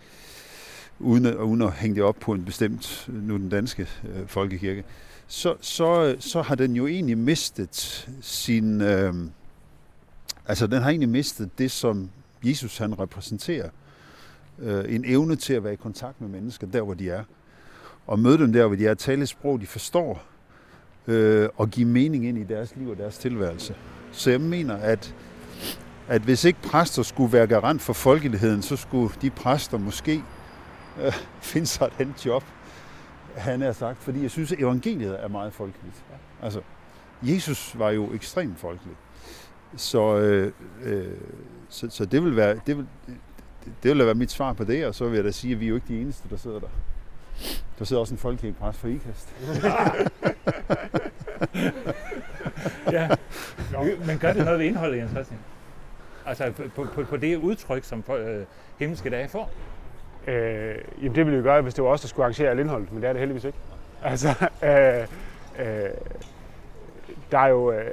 uden 0.98 1.26
at, 1.26 1.34
uden 1.34 1.62
at 1.62 1.72
hænge 1.72 1.94
det 1.94 2.02
op 2.02 2.16
på 2.20 2.32
en 2.32 2.44
bestemt, 2.44 3.08
nu 3.08 3.36
den 3.36 3.48
danske 3.48 3.88
øh, 4.04 4.26
folkekirke, 4.26 4.84
så, 5.26 5.54
så, 5.60 6.16
så 6.18 6.42
har 6.42 6.54
den 6.54 6.76
jo 6.76 6.86
egentlig 6.86 7.18
mistet 7.18 8.08
sin... 8.20 8.80
Øh, 8.80 9.14
altså, 10.46 10.66
den 10.66 10.82
har 10.82 10.88
egentlig 10.88 11.08
mistet 11.08 11.58
det, 11.58 11.70
som 11.70 12.10
Jesus 12.44 12.78
han 12.78 12.98
repræsenterer. 12.98 13.68
Øh, 14.58 14.94
en 14.94 15.04
evne 15.04 15.36
til 15.36 15.54
at 15.54 15.64
være 15.64 15.72
i 15.72 15.76
kontakt 15.76 16.20
med 16.20 16.28
mennesker, 16.28 16.66
der 16.66 16.82
hvor 16.82 16.94
de 16.94 17.10
er. 17.10 17.24
Og 18.06 18.18
møde 18.18 18.38
dem 18.38 18.52
der, 18.52 18.66
hvor 18.66 18.76
de 18.76 18.86
er, 18.86 18.94
tale 18.94 19.22
et 19.22 19.28
sprog, 19.28 19.60
de 19.60 19.66
forstår, 19.66 20.22
øh, 21.06 21.48
og 21.56 21.70
give 21.70 21.88
mening 21.88 22.26
ind 22.26 22.38
i 22.38 22.44
deres 22.44 22.76
liv 22.76 22.88
og 22.88 22.96
deres 22.96 23.18
tilværelse. 23.18 23.74
Så 24.12 24.30
jeg 24.30 24.40
mener, 24.40 24.76
at, 24.76 25.14
at 26.08 26.22
hvis 26.22 26.44
ikke 26.44 26.62
præster 26.62 27.02
skulle 27.02 27.32
være 27.32 27.46
garant 27.46 27.82
for 27.82 27.92
folkeligheden, 27.92 28.62
så 28.62 28.76
skulle 28.76 29.14
de 29.22 29.30
præster 29.30 29.78
måske 29.78 30.22
øh, 31.02 31.12
finde 31.52 31.66
sig 31.66 31.86
et 31.86 31.92
andet 32.00 32.26
job, 32.26 32.44
han 33.36 33.62
er 33.62 33.72
sagt, 33.72 33.98
fordi 33.98 34.22
jeg 34.22 34.30
synes, 34.30 34.52
at 34.52 34.58
evangeliet 34.58 35.24
er 35.24 35.28
meget 35.28 35.52
folkeligt. 35.52 36.04
Altså, 36.42 36.60
Jesus 37.22 37.78
var 37.78 37.90
jo 37.90 38.14
ekstremt 38.14 38.58
folkelig. 38.58 38.96
Så, 39.76 40.18
øh, 40.18 40.52
øh, 40.82 41.06
så, 41.68 41.90
så 41.90 42.04
det 42.04 42.24
vil 42.24 42.36
være, 42.36 42.60
det 42.66 42.76
vil, 42.76 42.86
det 43.82 43.96
vil 43.96 44.06
være 44.06 44.14
mit 44.14 44.30
svar 44.30 44.52
på 44.52 44.64
det, 44.64 44.86
og 44.86 44.94
så 44.94 45.08
vil 45.08 45.14
jeg 45.16 45.24
da 45.24 45.30
sige, 45.30 45.54
at 45.54 45.60
vi 45.60 45.64
er 45.64 45.68
jo 45.68 45.74
ikke 45.74 45.88
de 45.88 46.00
eneste, 46.00 46.28
der 46.30 46.36
sidder 46.36 46.58
der. 46.58 46.68
Der 47.78 47.84
sidder 47.84 48.00
også 48.00 48.14
en 48.14 48.18
folkekirkepræst 48.18 48.78
for 48.78 48.88
IKAST. 48.88 49.34
ja, 52.92 53.08
men 54.06 54.18
gør 54.18 54.32
det 54.32 54.44
noget 54.44 54.58
ved 54.58 54.66
indholdet, 54.66 54.98
Jens 54.98 55.10
Christian? 55.10 55.40
Altså 56.26 56.52
på, 56.74 56.86
på, 56.94 57.04
på 57.04 57.16
det 57.16 57.36
udtryk, 57.36 57.84
som 57.84 58.04
øh, 58.18 58.44
himmelske 58.78 59.10
dage 59.10 59.28
får? 59.28 59.50
Øh, 60.26 60.78
jamen 61.02 61.14
det 61.14 61.26
ville 61.26 61.36
vi 61.36 61.42
gøre, 61.42 61.62
hvis 61.62 61.74
det 61.74 61.84
var 61.84 61.90
os, 61.90 62.00
der 62.00 62.08
skulle 62.08 62.24
arrangere 62.24 62.50
alt 62.50 62.60
indholdet, 62.60 62.92
men 62.92 63.02
det 63.02 63.08
er 63.08 63.12
det 63.12 63.20
heldigvis 63.20 63.44
ikke. 63.44 63.58
Altså, 64.02 64.28
øh, 64.62 65.06
øh, 65.66 65.90
der 67.30 67.38
er 67.38 67.48
jo 67.48 67.72
øh, 67.72 67.90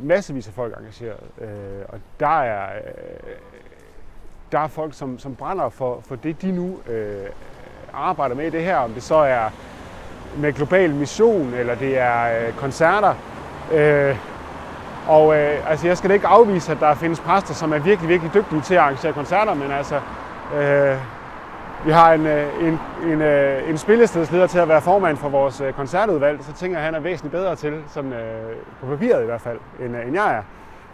massevis 0.00 0.48
af 0.48 0.54
folk 0.54 0.78
engageret, 0.78 1.20
øh, 1.40 1.84
og 1.88 2.00
der 2.20 2.42
er, 2.42 2.76
øh, 2.76 3.36
der 4.52 4.58
er 4.58 4.68
folk, 4.68 4.94
som, 4.94 5.18
som 5.18 5.36
brænder 5.36 5.68
for, 5.68 6.00
for 6.00 6.16
det, 6.16 6.42
de 6.42 6.52
nu 6.52 6.80
øh, 6.88 7.26
arbejder 7.96 8.34
med 8.34 8.46
i 8.46 8.50
det 8.50 8.62
her, 8.62 8.76
om 8.76 8.90
det 8.90 9.02
så 9.02 9.14
er 9.14 9.50
med 10.36 10.52
global 10.52 10.94
mission, 10.94 11.54
eller 11.54 11.74
det 11.74 11.98
er 11.98 12.46
øh, 12.46 12.52
koncerter. 12.52 13.14
Øh, 13.72 14.16
og 15.08 15.36
øh, 15.36 15.70
altså, 15.70 15.86
jeg 15.86 15.98
skal 15.98 16.10
da 16.10 16.14
ikke 16.14 16.26
afvise, 16.26 16.72
at 16.72 16.80
der 16.80 16.94
findes 16.94 17.20
præster, 17.20 17.54
som 17.54 17.72
er 17.72 17.78
virkelig, 17.78 18.08
virkelig 18.08 18.34
dygtige 18.34 18.60
til 18.60 18.74
at 18.74 18.80
arrangere 18.80 19.12
koncerter, 19.12 19.54
men 19.54 19.70
altså, 19.70 20.00
øh, 20.56 20.96
vi 21.86 21.90
har 21.90 22.12
en, 22.12 22.26
øh, 22.26 22.64
en, 22.64 22.78
en, 23.12 23.22
øh, 23.22 23.70
en 23.70 23.78
spillestedsleder 23.78 24.46
til 24.46 24.58
at 24.58 24.68
være 24.68 24.80
formand 24.80 25.16
for 25.16 25.28
vores 25.28 25.60
øh, 25.60 25.72
koncertudvalg, 25.72 26.44
så 26.44 26.52
tænker 26.52 26.78
jeg, 26.78 26.86
at 26.86 26.94
han 26.94 26.94
er 26.94 27.00
væsentligt 27.00 27.32
bedre 27.32 27.56
til, 27.56 27.82
sådan, 27.88 28.12
øh, 28.12 28.56
på 28.80 28.86
papiret 28.86 29.22
i 29.22 29.26
hvert 29.26 29.40
fald, 29.40 29.58
end, 29.80 29.96
end 29.96 30.14
jeg 30.14 30.34
er. 30.34 30.42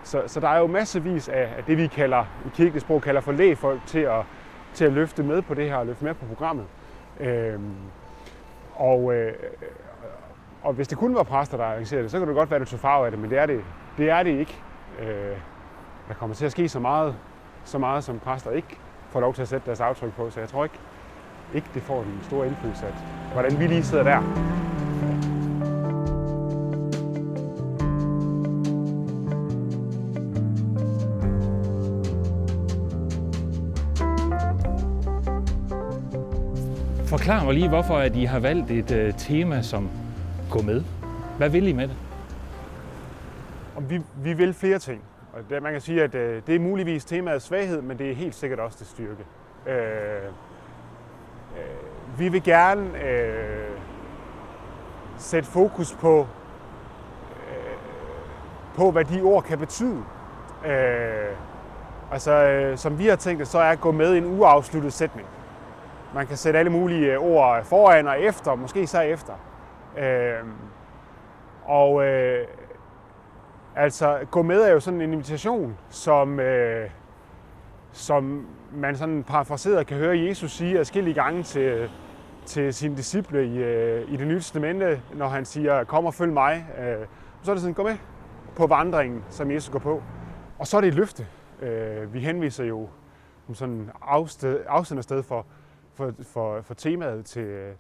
Så, 0.03 0.23
så 0.27 0.41
der 0.41 0.49
er 0.49 0.59
jo 0.59 0.67
massevis 0.67 1.29
af, 1.29 1.49
af 1.59 1.65
det, 1.67 1.79
vi 1.79 1.87
kalder, 1.87 2.25
i 2.47 2.49
kirkeligt 2.55 2.85
sprog 2.85 3.03
kalder 3.03 3.21
for 3.21 3.33
lægfolk 3.33 3.81
til 3.87 3.99
at, 3.99 4.23
til 4.75 4.85
at 4.85 4.93
løfte 4.93 5.23
med 5.23 5.43
på 5.43 5.55
det 5.55 5.69
her 5.69 5.77
og 5.77 5.87
løfte 5.87 6.05
med 6.05 6.15
på 6.15 6.25
programmet. 6.27 6.65
Øhm, 7.21 7.75
og, 8.77 9.15
øh, 9.15 9.33
og 10.63 10.73
hvis 10.73 10.89
det 10.89 10.99
kun 10.99 11.15
var 11.15 11.23
præster, 11.23 11.57
der 11.57 11.65
arrangerede 11.65 12.03
det, 12.03 12.11
så 12.11 12.19
kunne 12.19 12.29
det 12.29 12.37
godt 12.37 12.51
være, 12.51 12.61
at 12.61 12.67
du 12.67 12.71
tog 12.71 12.81
farve 12.81 13.05
af 13.05 13.11
det, 13.11 13.21
men 13.21 13.31
det 13.31 13.39
er 13.39 13.47
det, 13.47 13.61
det, 13.99 14.11
er 14.11 14.23
det 14.23 14.39
ikke. 14.39 14.63
Øh, 15.01 15.37
der 16.09 16.15
kommer 16.15 16.37
til 16.37 16.47
at 16.47 16.53
ske 16.53 16.69
så 16.69 16.81
meget, 16.81 17.17
så 17.65 17.79
meget, 17.79 18.05
som 18.05 18.19
præster 18.19 18.51
ikke 18.51 18.79
får 19.11 19.21
lov 19.21 19.35
til 19.35 19.43
at 19.43 19.49
sætte 19.49 19.67
deres 19.67 19.81
aftryk 19.81 20.13
på. 20.13 20.31
Så 20.31 20.41
jeg 20.41 20.49
tror 20.49 20.65
ikke, 20.65 20.79
ikke 21.55 21.69
det 21.75 21.83
får 21.83 22.03
den 22.03 22.21
store 22.23 22.47
indflydelse, 22.47 22.87
at 22.87 22.95
hvordan 23.33 23.61
vi 23.61 23.67
lige 23.67 23.85
sidder 23.85 24.05
der. 24.05 24.70
Forklar 37.21 37.45
mig 37.45 37.55
lige, 37.55 37.69
hvorfor 37.69 37.97
at 37.97 38.17
I 38.17 38.25
har 38.25 38.39
valgt 38.39 38.71
et 38.71 38.91
øh, 38.91 39.15
tema 39.15 39.63
som 39.63 39.91
gå 40.51 40.63
med. 40.63 40.83
Hvad 41.37 41.49
vil 41.49 41.67
I 41.67 41.73
med 41.73 41.89
det? 41.89 41.97
Om 43.77 43.91
vi, 43.91 44.03
vi 44.17 44.33
vil 44.33 44.55
flere 44.55 44.79
ting. 44.79 45.03
Og 45.33 45.41
det, 45.51 45.63
man 45.63 45.73
kan 45.73 45.81
sige, 45.81 46.03
at 46.03 46.15
øh, 46.15 46.43
det 46.47 46.55
er 46.55 46.59
muligvis 46.61 47.05
temaet 47.05 47.43
svaghed, 47.43 47.83
men 47.83 47.99
det 47.99 48.11
er 48.11 48.15
helt 48.15 48.35
sikkert 48.35 48.59
også 48.59 48.77
det 48.81 48.87
styrke. 48.87 49.25
Øh, 49.67 49.75
øh, 51.57 52.19
vi 52.19 52.29
vil 52.29 52.43
gerne 52.43 53.05
øh, 53.05 53.71
sætte 55.19 55.49
fokus 55.49 55.93
på, 55.93 56.27
øh, 57.49 57.77
på, 58.77 58.91
hvad 58.91 59.05
de 59.05 59.23
ord 59.23 59.45
kan 59.45 59.59
betyde. 59.59 60.03
Øh, 60.67 61.37
altså, 62.13 62.33
øh, 62.33 62.79
som 62.79 62.99
vi 62.99 63.07
har 63.07 63.17
tænkt 63.17 63.41
det, 63.41 63.49
så 63.49 63.59
er 63.59 63.71
at 63.71 63.81
gå 63.81 63.93
med 63.93 64.15
i 64.15 64.19
en 64.19 64.41
uafsluttet 64.41 64.93
sætning. 64.93 65.27
Man 66.15 66.27
kan 66.27 66.37
sætte 66.37 66.59
alle 66.59 66.71
mulige 66.71 67.13
øh, 67.13 67.23
ord 67.23 67.65
foran 67.65 68.09
og 68.09 68.21
efter, 68.21 68.55
måske 68.55 68.87
så 68.87 69.01
efter. 69.01 69.33
Øh, 69.99 70.47
og 71.65 72.07
øh, 72.07 72.47
altså, 73.77 74.19
gå 74.31 74.43
med 74.43 74.63
er 74.63 74.73
jo 74.73 74.81
sådan 74.81 75.01
en 75.01 75.13
invitation, 75.13 75.77
som, 75.89 76.41
øh, 76.41 76.91
som 77.93 78.47
man 78.73 78.97
sådan 78.97 79.25
parafraseret 79.25 79.87
kan 79.87 79.97
høre 79.97 80.19
Jesus 80.19 80.51
sige 80.51 80.79
adskillige 80.79 81.15
gange 81.15 81.43
til, 81.43 81.91
til 82.47 82.75
sine 82.75 82.97
disciple 82.97 83.47
i, 83.47 83.59
øh, 83.59 84.13
i 84.13 84.17
det 84.17 84.27
nye 84.27 84.39
testamente, 84.39 85.03
når 85.15 85.29
han 85.29 85.45
siger, 85.45 85.85
kom 85.85 86.07
og 86.07 86.15
følg 86.15 86.33
mig. 86.33 86.67
Øh, 86.79 87.07
så 87.43 87.51
er 87.51 87.55
det 87.55 87.63
sådan, 87.63 87.75
gå 87.75 87.83
med 87.83 87.97
på 88.57 88.67
vandringen, 88.67 89.25
som 89.29 89.51
Jesus 89.51 89.71
går 89.71 89.79
på. 89.79 90.03
Og 90.59 90.67
så 90.67 90.77
er 90.77 90.81
det 90.81 90.89
et 90.89 90.95
løfte. 90.95 91.27
Øh, 91.63 92.15
vi 92.15 92.21
henviser 92.21 92.65
jo 92.65 92.89
som 93.47 93.55
sådan 93.55 93.91
afsted, 94.03 94.61
afsendersted 94.69 95.23
for, 95.23 95.47
for, 96.01 96.15
for, 96.23 96.63
for 96.63 96.75
temaet 96.75 97.27
til, 97.27 97.75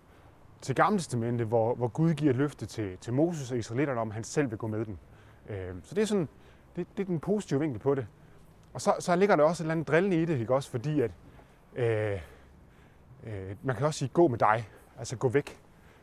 til 0.61 0.74
Gamle 0.74 0.98
Testamente, 0.98 1.44
hvor, 1.44 1.74
hvor 1.74 1.88
Gud 1.88 2.14
giver 2.14 2.30
et 2.30 2.37
løfte 2.37 2.66
til, 2.66 2.98
til 2.98 3.12
Moses 3.12 3.52
og 3.52 3.59
israelitterne 3.59 4.00
om, 4.00 4.09
at 4.09 4.14
han 4.14 4.24
selv 4.24 4.50
vil 4.50 4.59
gå 4.59 4.66
med 4.66 4.85
dem. 4.85 4.98
Øh, 5.48 5.74
så 5.83 5.94
det 5.94 6.02
er 6.02 6.06
sådan, 6.06 6.28
det, 6.76 6.87
det 6.96 7.02
er 7.02 7.06
den 7.06 7.20
positive 7.20 7.61
vinkel 7.61 7.78
på 7.78 7.94
det. 7.94 8.06
Og 8.72 8.80
så, 8.80 8.94
så 8.98 9.16
ligger 9.16 9.37
der 9.37 9.44
også 9.44 9.62
et 9.62 9.64
eller 9.64 9.72
andet 9.72 9.88
drillende 9.88 10.22
i 10.22 10.24
det, 10.24 10.38
ikke 10.38 10.54
også? 10.54 10.70
Fordi 10.70 11.00
at, 11.00 11.11
øh, 11.76 12.20
øh, 13.26 13.56
man 13.62 13.76
kan 13.76 13.87
også 13.87 13.98
sige, 13.98 14.09
gå 14.09 14.28
med 14.28 14.38
dig. 14.38 14.68
Altså 14.98 15.16
gå 15.16 15.28
væk. 15.28 15.61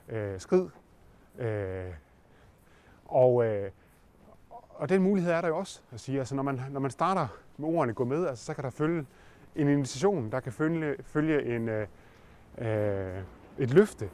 Øh, 0.10 0.40
skrid. 0.40 0.70
Øh, 1.40 1.92
og, 3.06 3.46
øh, 3.46 3.72
og 4.70 4.90
den 4.90 5.02
mulighed 5.02 5.32
er 5.32 5.42
der 5.42 5.48
jo 5.48 5.58
også 5.58 5.82
at 5.92 6.00
sige, 6.00 6.20
altså 6.20 6.36
når 6.36 6.44
man, 6.44 6.62
når 6.72 6.80
man 6.80 6.92
starter 6.92 7.28
med 7.58 7.70
ordene 7.70 7.94
gå 7.94 8.06
med, 8.06 8.28
altså, 8.28 8.46
så 8.46 8.54
kan 8.54 8.64
der 8.64 8.70
følge 8.70 9.06
en 9.56 9.68
invitation, 9.68 10.32
der 10.32 10.40
kan 10.40 10.52
følge, 10.52 10.96
følge 11.04 11.56
en, 11.56 11.70
øh, 11.70 11.88
øh, 12.58 13.22
et 13.58 13.74
løfte. 13.74 14.10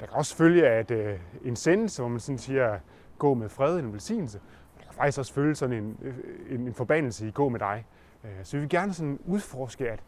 Der 0.00 0.06
kan 0.06 0.16
også 0.16 0.36
følge 0.36 0.68
at, 0.68 0.90
øh, 0.90 1.18
en 1.44 1.56
sendelse, 1.56 2.02
hvor 2.02 2.08
man 2.08 2.20
sådan 2.20 2.38
siger, 2.38 2.78
gå 3.18 3.34
med 3.34 3.48
fred, 3.48 3.78
en 3.78 3.92
velsignelse. 3.92 4.40
Der 4.78 4.84
kan 4.84 4.94
faktisk 4.94 5.18
også 5.18 5.32
følge 5.32 5.54
sådan 5.54 5.84
en, 5.84 5.98
øh, 6.02 6.14
en, 6.50 6.60
en 6.60 6.74
forbandelse 6.74 7.28
i 7.28 7.30
gå 7.30 7.48
med 7.48 7.60
dig. 7.60 7.86
Øh, 8.24 8.30
så 8.42 8.56
vi 8.56 8.60
vil 8.60 8.68
gerne 8.68 8.94
sådan 8.94 9.18
udforske, 9.26 9.90
at, 9.90 10.02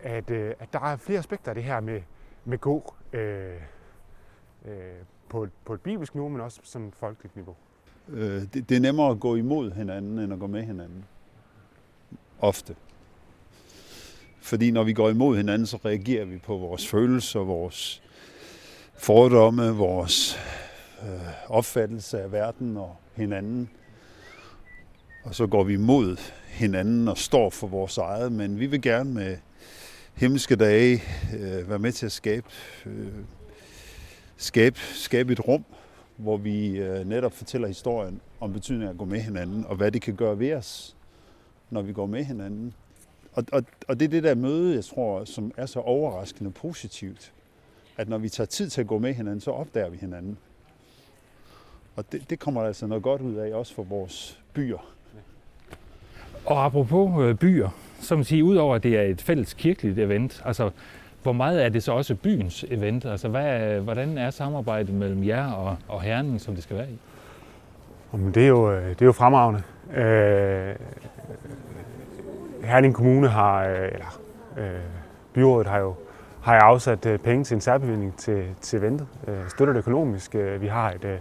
at, 0.00 0.30
øh, 0.30 0.54
at 0.58 0.72
der 0.72 0.80
er 0.80 0.96
flere 0.96 1.18
aspekter 1.18 1.50
af 1.50 1.54
det 1.54 1.64
her 1.64 1.80
med, 1.80 2.00
med 2.44 2.58
gå 2.58 2.94
øh, 3.12 3.54
øh, 4.64 4.72
på, 5.28 5.42
et, 5.42 5.50
på 5.64 5.74
et 5.74 5.80
bibelsk 5.80 6.14
niveau, 6.14 6.28
men 6.28 6.40
også 6.40 6.60
sådan 6.62 6.88
et 6.88 6.94
folkeligt 6.94 7.36
niveau. 7.36 7.56
Øh, 8.08 8.42
det, 8.54 8.68
det 8.68 8.76
er 8.76 8.80
nemmere 8.80 9.10
at 9.10 9.20
gå 9.20 9.34
imod 9.34 9.70
hinanden, 9.70 10.18
end 10.18 10.32
at 10.32 10.38
gå 10.38 10.46
med 10.46 10.62
hinanden. 10.62 11.04
Ofte. 12.40 12.76
Fordi 14.46 14.70
når 14.70 14.84
vi 14.84 14.92
går 14.92 15.10
imod 15.10 15.36
hinanden, 15.36 15.66
så 15.66 15.78
reagerer 15.84 16.24
vi 16.24 16.38
på 16.38 16.56
vores 16.56 16.88
følelser, 16.88 17.40
vores 17.40 18.02
fordomme, 18.94 19.70
vores 19.70 20.38
øh, 21.02 21.48
opfattelse 21.48 22.20
af 22.20 22.32
verden 22.32 22.76
og 22.76 22.96
hinanden. 23.14 23.70
Og 25.24 25.34
så 25.34 25.46
går 25.46 25.64
vi 25.64 25.74
imod 25.74 26.16
hinanden 26.48 27.08
og 27.08 27.18
står 27.18 27.50
for 27.50 27.66
vores 27.66 27.98
eget, 27.98 28.32
men 28.32 28.60
vi 28.60 28.66
vil 28.66 28.82
gerne 28.82 29.14
med 29.14 29.36
himmelske 30.14 30.56
dage 30.56 31.02
øh, 31.34 31.70
være 31.70 31.78
med 31.78 31.92
til 31.92 32.06
at 32.06 32.12
skabe, 32.12 32.46
øh, 32.86 33.06
skabe, 34.36 34.78
skabe 34.78 35.32
et 35.32 35.48
rum, 35.48 35.64
hvor 36.16 36.36
vi 36.36 36.68
øh, 36.68 37.08
netop 37.08 37.32
fortæller 37.32 37.68
historien 37.68 38.20
om 38.40 38.52
betydningen 38.52 38.88
af 38.88 38.92
at 38.92 38.98
gå 38.98 39.04
med 39.04 39.20
hinanden, 39.20 39.66
og 39.66 39.76
hvad 39.76 39.92
det 39.92 40.02
kan 40.02 40.16
gøre 40.16 40.38
ved 40.38 40.52
os, 40.52 40.96
når 41.70 41.82
vi 41.82 41.92
går 41.92 42.06
med 42.06 42.24
hinanden. 42.24 42.74
Og, 43.36 43.44
og, 43.52 43.64
og 43.88 44.00
det 44.00 44.06
er 44.06 44.10
det 44.10 44.22
der 44.22 44.34
møde, 44.34 44.74
jeg 44.74 44.84
tror, 44.84 45.24
som 45.24 45.52
er 45.56 45.66
så 45.66 45.80
overraskende 45.80 46.50
positivt, 46.50 47.32
at 47.96 48.08
når 48.08 48.18
vi 48.18 48.28
tager 48.28 48.46
tid 48.46 48.68
til 48.68 48.80
at 48.80 48.86
gå 48.86 48.98
med 48.98 49.14
hinanden, 49.14 49.40
så 49.40 49.50
opdager 49.50 49.88
vi 49.88 49.96
hinanden. 49.96 50.38
Og 51.96 52.12
det, 52.12 52.30
det 52.30 52.38
kommer 52.38 52.62
altså 52.62 52.86
noget 52.86 53.02
godt 53.02 53.22
ud 53.22 53.34
af, 53.34 53.54
også 53.54 53.74
for 53.74 53.82
vores 53.82 54.40
byer. 54.52 54.78
Og 56.46 56.64
apropos 56.64 57.24
øh, 57.24 57.34
byer, 57.34 57.68
så 58.00 58.16
man 58.16 58.24
sige, 58.24 58.44
udover 58.44 58.74
at 58.74 58.82
det 58.82 58.96
er 58.96 59.02
et 59.02 59.22
fælles 59.22 59.54
kirkeligt 59.54 59.98
event, 59.98 60.42
altså 60.44 60.70
hvor 61.22 61.32
meget 61.32 61.64
er 61.64 61.68
det 61.68 61.82
så 61.82 61.92
også 61.92 62.14
byens 62.14 62.64
event? 62.70 63.04
Altså 63.04 63.28
hvad, 63.28 63.80
hvordan 63.80 64.18
er 64.18 64.30
samarbejdet 64.30 64.94
mellem 64.94 65.24
jer 65.24 65.52
og, 65.52 65.76
og 65.88 66.02
Herning, 66.02 66.40
som 66.40 66.54
det 66.54 66.62
skal 66.62 66.76
være 66.76 66.90
i? 66.90 66.98
Jamen, 68.12 68.34
det, 68.34 68.42
er 68.42 68.48
jo, 68.48 68.72
øh, 68.72 68.88
det 68.88 69.02
er 69.02 69.06
jo 69.06 69.12
fremragende. 69.12 69.62
Øh, 69.94 70.76
Herning 72.66 72.94
Kommune 72.94 73.28
har, 73.28 73.64
øh, 73.64 73.88
eller 73.92 74.20
øh, 74.58 74.80
byrådet 75.34 75.66
har 75.66 75.78
jo 75.78 75.94
har 76.46 76.52
jeg 76.52 76.62
afsat 76.62 77.06
øh, 77.06 77.18
penge 77.18 77.44
til 77.44 77.54
en 77.54 77.60
særbevilling 77.60 78.16
til, 78.16 78.44
til 78.60 78.82
ventet. 78.82 79.06
Øh, 79.28 79.48
støtter 79.48 79.74
det 79.74 79.78
økonomisk. 79.78 80.34
Øh, 80.34 80.60
vi 80.60 80.66
har 80.66 80.90
et, 80.90 81.04
øh, 81.04 81.18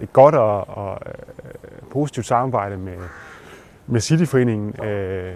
et 0.00 0.12
godt 0.12 0.34
og, 0.34 0.68
og 0.68 0.98
øh, 1.06 1.52
positivt 1.92 2.26
samarbejde 2.26 2.76
med, 2.76 2.96
med 3.86 4.00
Cityforeningen. 4.00 4.84
Øh, 4.84 5.34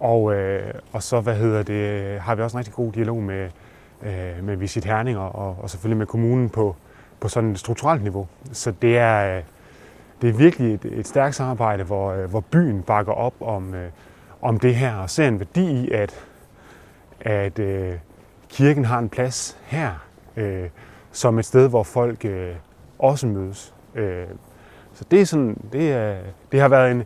og, 0.00 0.34
øh, 0.34 0.74
og 0.92 1.02
så 1.02 1.20
hvad 1.20 1.34
hedder 1.34 1.62
det, 1.62 2.20
har 2.20 2.34
vi 2.34 2.42
også 2.42 2.56
en 2.56 2.58
rigtig 2.58 2.74
god 2.74 2.92
dialog 2.92 3.22
med, 3.22 3.50
øh, 4.02 4.44
med 4.44 4.56
Visit 4.56 4.84
Herning 4.84 5.18
og, 5.18 5.56
og 5.62 5.70
selvfølgelig 5.70 5.98
med 5.98 6.06
kommunen 6.06 6.50
på, 6.50 6.76
på 7.20 7.28
sådan 7.28 7.50
et 7.50 7.58
strukturelt 7.58 8.02
niveau. 8.02 8.26
Så 8.52 8.70
det 8.82 8.98
er, 8.98 9.36
øh, 9.36 9.42
det 10.22 10.28
er 10.28 10.34
virkelig 10.34 10.74
et, 10.74 10.84
et 10.84 11.06
stærkt 11.06 11.34
samarbejde, 11.34 11.84
hvor, 11.84 12.12
øh, 12.12 12.30
hvor 12.30 12.40
byen 12.40 12.82
bakker 12.82 13.12
op 13.12 13.34
om, 13.40 13.74
øh, 13.74 13.90
om 14.42 14.58
det 14.58 14.74
her 14.74 14.94
og 14.94 15.10
ser 15.10 15.28
en 15.28 15.38
værdi 15.38 15.70
i, 15.70 15.90
at, 15.90 16.26
at 17.20 17.58
øh, 17.58 17.94
kirken 18.48 18.84
har 18.84 18.98
en 18.98 19.08
plads 19.08 19.58
her 19.64 20.06
øh, 20.36 20.68
som 21.12 21.38
et 21.38 21.44
sted, 21.44 21.68
hvor 21.68 21.82
folk 21.82 22.24
øh, 22.24 22.54
også 22.98 23.26
mødes. 23.26 23.74
Øh, 23.94 24.26
så 24.94 25.04
det, 25.10 25.20
er 25.20 25.24
sådan, 25.24 25.56
det, 25.72 25.92
er, 25.92 26.16
det 26.52 26.60
har 26.60 26.68
været 26.68 26.90
en, 26.90 27.02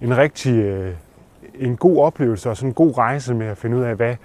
en 0.00 0.16
rigtig 0.16 0.54
øh, 0.54 0.94
en 1.54 1.76
god 1.76 1.98
oplevelse 1.98 2.50
og 2.50 2.56
sådan 2.56 2.70
en 2.70 2.74
god 2.74 2.98
rejse 2.98 3.34
med 3.34 3.46
at 3.46 3.58
finde 3.58 3.76
ud 3.76 3.82
af, 3.82 3.94
hvad, 3.94 4.16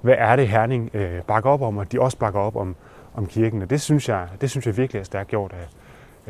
hvad 0.00 0.14
er 0.18 0.36
det 0.36 0.48
Herning 0.48 0.90
øh, 0.94 1.22
bakker 1.22 1.50
op 1.50 1.62
om, 1.62 1.76
og 1.76 1.92
de 1.92 2.00
også 2.00 2.18
bakker 2.18 2.40
op 2.40 2.56
om, 2.56 2.76
om 3.14 3.26
kirken. 3.26 3.62
Og 3.62 3.70
det 3.70 3.80
synes 3.80 4.08
jeg, 4.08 4.28
det 4.40 4.50
synes 4.50 4.66
jeg 4.66 4.76
virkelig 4.76 5.00
er 5.00 5.04
stærkt 5.04 5.28
gjort 5.28 5.52
af, 5.52 5.66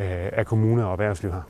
øh, 0.04 0.32
af 0.32 0.46
kommuner 0.46 0.84
og 0.84 0.92
erhvervsliv 0.92 1.32
her. 1.32 1.42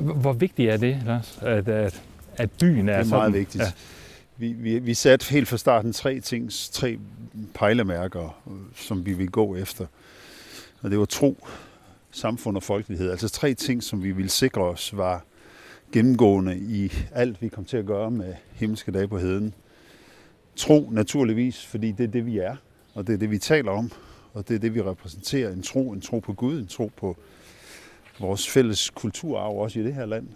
Hvor 0.00 0.32
vigtigt 0.32 0.72
er 0.72 0.76
det, 0.76 1.02
Lars, 1.06 1.38
at, 1.42 1.68
at, 1.68 2.02
at 2.40 2.50
byen 2.50 2.88
er, 2.88 2.92
Det 2.92 3.00
er 3.00 3.04
sådan? 3.04 3.18
meget 3.18 3.32
vigtigt. 3.32 3.64
Ja. 3.64 3.72
Vi, 4.36 4.52
vi, 4.52 4.78
vi 4.78 4.94
satte 4.94 5.30
helt 5.30 5.48
fra 5.48 5.56
starten 5.56 5.92
tre 5.92 6.20
ting, 6.20 6.50
tre 6.72 6.98
pejlemærker, 7.54 8.42
som 8.76 9.06
vi 9.06 9.12
vil 9.12 9.30
gå 9.30 9.56
efter. 9.56 9.86
Og 10.82 10.90
det 10.90 10.98
var 10.98 11.04
tro, 11.04 11.46
samfund 12.10 12.56
og 12.56 12.62
folkelighed. 12.62 13.10
Altså 13.10 13.28
tre 13.28 13.54
ting, 13.54 13.82
som 13.82 14.02
vi 14.02 14.10
ville 14.10 14.30
sikre 14.30 14.62
os 14.62 14.96
var 14.96 15.24
gennemgående 15.92 16.58
i 16.58 16.92
alt, 17.12 17.42
vi 17.42 17.48
kom 17.48 17.64
til 17.64 17.76
at 17.76 17.86
gøre 17.86 18.10
med 18.10 18.34
himmelske 18.52 18.92
dage 18.92 19.08
på 19.08 19.18
heden. 19.18 19.54
Tro 20.56 20.88
naturligvis, 20.92 21.66
fordi 21.66 21.92
det 21.92 22.04
er 22.04 22.08
det, 22.08 22.26
vi 22.26 22.38
er, 22.38 22.56
og 22.94 23.06
det 23.06 23.12
er 23.12 23.18
det, 23.18 23.30
vi 23.30 23.38
taler 23.38 23.70
om, 23.72 23.92
og 24.34 24.48
det 24.48 24.54
er 24.54 24.58
det, 24.58 24.74
vi 24.74 24.82
repræsenterer. 24.82 25.52
En 25.52 25.62
tro, 25.62 25.92
en 25.92 26.00
tro 26.00 26.18
på 26.18 26.32
Gud, 26.32 26.58
en 26.58 26.66
tro 26.66 26.90
på 26.96 27.16
vores 28.20 28.48
fælles 28.48 28.90
kulturarv, 28.90 29.56
også 29.58 29.80
i 29.80 29.82
det 29.82 29.94
her 29.94 30.06
land. 30.06 30.28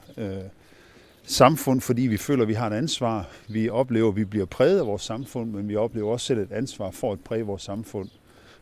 Samfund, 1.26 1.80
fordi 1.80 2.02
vi 2.02 2.16
føler, 2.16 2.42
at 2.42 2.48
vi 2.48 2.54
har 2.54 2.66
et 2.66 2.72
ansvar. 2.72 3.28
Vi 3.48 3.68
oplever, 3.68 4.08
at 4.08 4.16
vi 4.16 4.24
bliver 4.24 4.46
præget 4.46 4.78
af 4.78 4.86
vores 4.86 5.02
samfund, 5.02 5.50
men 5.50 5.68
vi 5.68 5.76
oplever 5.76 6.12
også 6.12 6.26
selv 6.26 6.38
et 6.38 6.52
ansvar 6.52 6.90
for 6.90 7.12
at 7.12 7.20
præge 7.20 7.42
vores 7.42 7.62
samfund. 7.62 8.08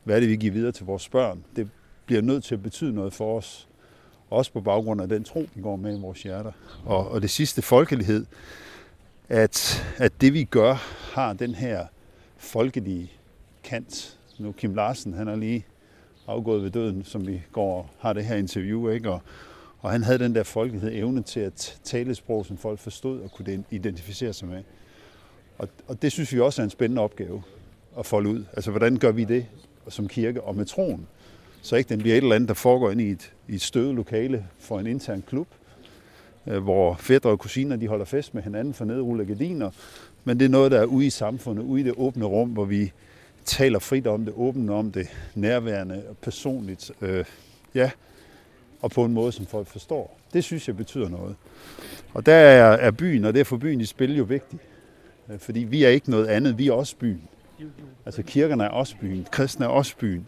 Hvad 0.04 0.16
er 0.16 0.20
det, 0.20 0.28
vi 0.28 0.36
giver 0.36 0.52
videre 0.52 0.72
til 0.72 0.86
vores 0.86 1.08
børn? 1.08 1.44
Det 1.56 1.68
bliver 2.06 2.22
nødt 2.22 2.44
til 2.44 2.54
at 2.54 2.62
betyde 2.62 2.92
noget 2.92 3.12
for 3.12 3.38
os. 3.38 3.68
Også 4.30 4.52
på 4.52 4.60
baggrund 4.60 5.02
af 5.02 5.08
den 5.08 5.24
tro, 5.24 5.48
vi 5.54 5.62
går 5.62 5.76
med 5.76 5.98
i 5.98 6.00
vores 6.00 6.22
hjerter. 6.22 6.52
Og, 6.84 7.08
og 7.10 7.22
det 7.22 7.30
sidste, 7.30 7.62
folkelighed. 7.62 8.26
At, 9.28 9.84
at 9.96 10.12
det, 10.20 10.32
vi 10.34 10.44
gør, 10.44 10.74
har 11.14 11.32
den 11.32 11.54
her 11.54 11.86
folkelige 12.36 13.12
kant. 13.64 14.18
Nu 14.38 14.52
Kim 14.52 14.74
Larsen, 14.74 15.14
han 15.14 15.28
er 15.28 15.36
lige 15.36 15.66
afgået 16.26 16.62
ved 16.62 16.70
døden, 16.70 17.04
som 17.04 17.26
vi 17.26 17.42
går 17.52 17.78
og 17.78 17.88
har 17.98 18.12
det 18.12 18.24
her 18.24 18.36
interview, 18.36 18.88
ikke? 18.88 19.10
Og, 19.10 19.22
og 19.82 19.90
han 19.90 20.02
havde 20.02 20.18
den 20.18 20.34
der 20.34 20.42
folkelighed, 20.42 20.92
evne 20.92 21.22
til 21.22 21.40
at 21.40 21.78
tale 21.84 22.14
sprog, 22.14 22.46
som 22.46 22.56
folk 22.56 22.78
forstod 22.78 23.20
og 23.20 23.32
kunne 23.32 23.64
identificere 23.70 24.32
sig 24.32 24.48
med. 24.48 24.62
Og, 25.58 25.68
og 25.88 26.02
det 26.02 26.12
synes 26.12 26.32
vi 26.32 26.40
også 26.40 26.62
er 26.62 26.64
en 26.64 26.70
spændende 26.70 27.02
opgave 27.02 27.42
at 27.98 28.06
folde 28.06 28.30
ud. 28.30 28.44
Altså, 28.52 28.70
hvordan 28.70 28.96
gør 28.96 29.12
vi 29.12 29.24
det 29.24 29.46
som 29.88 30.08
kirke 30.08 30.42
og 30.42 30.56
med 30.56 30.66
troen? 30.66 31.06
Så 31.62 31.76
ikke 31.76 31.88
den 31.88 31.98
bliver 31.98 32.16
et 32.16 32.22
eller 32.22 32.34
andet, 32.34 32.48
der 32.48 32.54
foregår 32.54 32.90
ind 32.90 33.00
i 33.00 33.10
et, 33.10 33.32
i 33.48 33.54
et 33.54 33.62
støvet 33.62 33.94
lokale 33.94 34.46
for 34.58 34.80
en 34.80 34.86
intern 34.86 35.22
klub, 35.26 35.46
øh, 36.46 36.62
hvor 36.62 36.94
fædre 36.94 37.30
og 37.30 37.38
kusiner 37.38 37.76
de 37.76 37.88
holder 37.88 38.04
fest 38.04 38.34
med 38.34 38.42
hinanden 38.42 38.74
for 38.74 38.84
nedrullede 38.84 39.28
gardiner, 39.28 39.70
men 40.24 40.38
det 40.38 40.44
er 40.44 40.48
noget, 40.48 40.72
der 40.72 40.80
er 40.80 40.84
ude 40.84 41.06
i 41.06 41.10
samfundet, 41.10 41.62
ude 41.62 41.80
i 41.80 41.84
det 41.84 41.94
åbne 41.96 42.24
rum, 42.24 42.50
hvor 42.50 42.64
vi 42.64 42.92
taler 43.44 43.78
frit 43.78 44.06
om 44.06 44.24
det, 44.24 44.34
åbent 44.36 44.70
om 44.70 44.92
det, 44.92 45.08
nærværende 45.34 46.02
og 46.08 46.16
personligt. 46.16 46.90
Øh, 47.00 47.24
ja, 47.74 47.90
og 48.82 48.90
på 48.90 49.04
en 49.04 49.12
måde, 49.12 49.32
som 49.32 49.46
folk 49.46 49.66
forstår. 49.66 50.18
Det 50.32 50.44
synes 50.44 50.68
jeg 50.68 50.76
betyder 50.76 51.08
noget. 51.08 51.36
Og 52.14 52.26
der 52.26 52.34
er, 52.34 52.72
er 52.72 52.90
byen, 52.90 53.24
og 53.24 53.34
det 53.34 53.46
for 53.46 53.56
byen 53.56 53.80
i 53.80 53.84
spil 53.84 54.16
jo 54.16 54.24
vigtigt. 54.24 54.62
Øh, 55.30 55.38
fordi 55.38 55.60
vi 55.60 55.84
er 55.84 55.88
ikke 55.88 56.10
noget 56.10 56.26
andet, 56.26 56.58
vi 56.58 56.68
er 56.68 56.72
også 56.72 56.96
byen. 56.96 57.22
Altså 58.06 58.22
kirkerne 58.22 58.64
er 58.64 58.68
også 58.68 58.96
byen, 59.00 59.26
kristne 59.30 59.66
er 59.66 59.70
også 59.70 59.96
byen. 59.96 60.26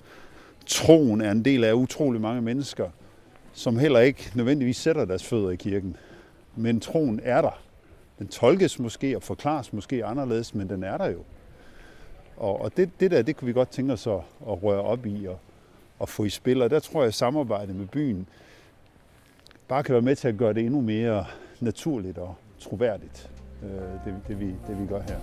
Troen 0.67 1.21
er 1.21 1.31
en 1.31 1.45
del 1.45 1.65
af 1.65 1.73
utrolig 1.73 2.21
mange 2.21 2.43
mennesker, 2.43 2.89
som 3.53 3.79
heller 3.79 4.01
ikke 4.01 4.33
nødvendigvis 4.35 4.77
sætter 4.77 5.05
deres 5.05 5.25
fødder 5.25 5.51
i 5.51 5.57
kirken. 5.57 5.97
Men 6.57 6.81
troen 6.81 7.21
er 7.23 7.41
der. 7.41 7.63
Den 8.19 8.29
tolkes 8.29 8.79
måske 8.79 9.17
og 9.17 9.23
forklares 9.23 9.73
måske 9.73 10.05
anderledes, 10.05 10.55
men 10.55 10.69
den 10.69 10.83
er 10.83 10.97
der 10.97 11.07
jo. 11.07 11.19
Og, 12.37 12.61
og 12.61 12.77
det, 12.77 12.91
det 13.01 13.11
der, 13.11 13.23
det 13.23 13.37
kunne 13.37 13.47
vi 13.47 13.53
godt 13.53 13.71
tænke 13.71 13.93
os 13.93 14.07
at, 14.07 14.21
at 14.49 14.63
røre 14.63 14.81
op 14.81 15.07
i 15.07 15.27
og, 15.27 15.39
og 15.99 16.09
få 16.09 16.25
i 16.25 16.31
spil. 16.31 16.63
Og 16.63 16.71
der 16.71 16.81
tror 16.81 17.01
jeg, 17.01 17.09
at 17.09 17.15
samarbejde 17.15 17.75
med 17.75 17.87
byen 17.87 18.27
bare 19.69 19.83
kan 19.83 19.93
være 19.93 20.03
med 20.03 20.17
til 20.17 20.29
at 20.29 20.37
gøre 20.37 20.53
det 20.53 20.65
endnu 20.65 20.81
mere 20.81 21.25
naturligt 21.61 22.19
og 22.19 22.35
troværdigt, 22.61 23.31
øh, 23.63 23.71
det, 24.05 24.15
det, 24.29 24.41
vi, 24.41 24.47
det 24.47 24.81
vi 24.81 24.87
gør 24.87 25.01
her. 25.01 25.17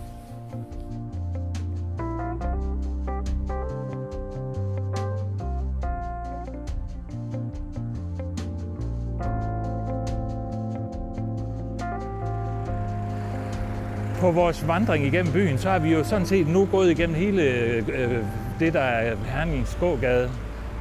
På 14.19 14.31
vores 14.31 14.67
vandring 14.67 15.05
igennem 15.05 15.33
byen, 15.33 15.57
så 15.57 15.69
har 15.69 15.79
vi 15.79 15.93
jo 15.93 16.03
sådan 16.03 16.25
set 16.25 16.47
nu 16.47 16.67
gået 16.71 16.91
igennem 16.91 17.15
hele 17.15 17.43
øh, 17.43 18.25
det, 18.59 18.73
der 18.73 18.81
er 18.81 19.15
Hernings 19.15 19.77
gågade. 19.79 20.29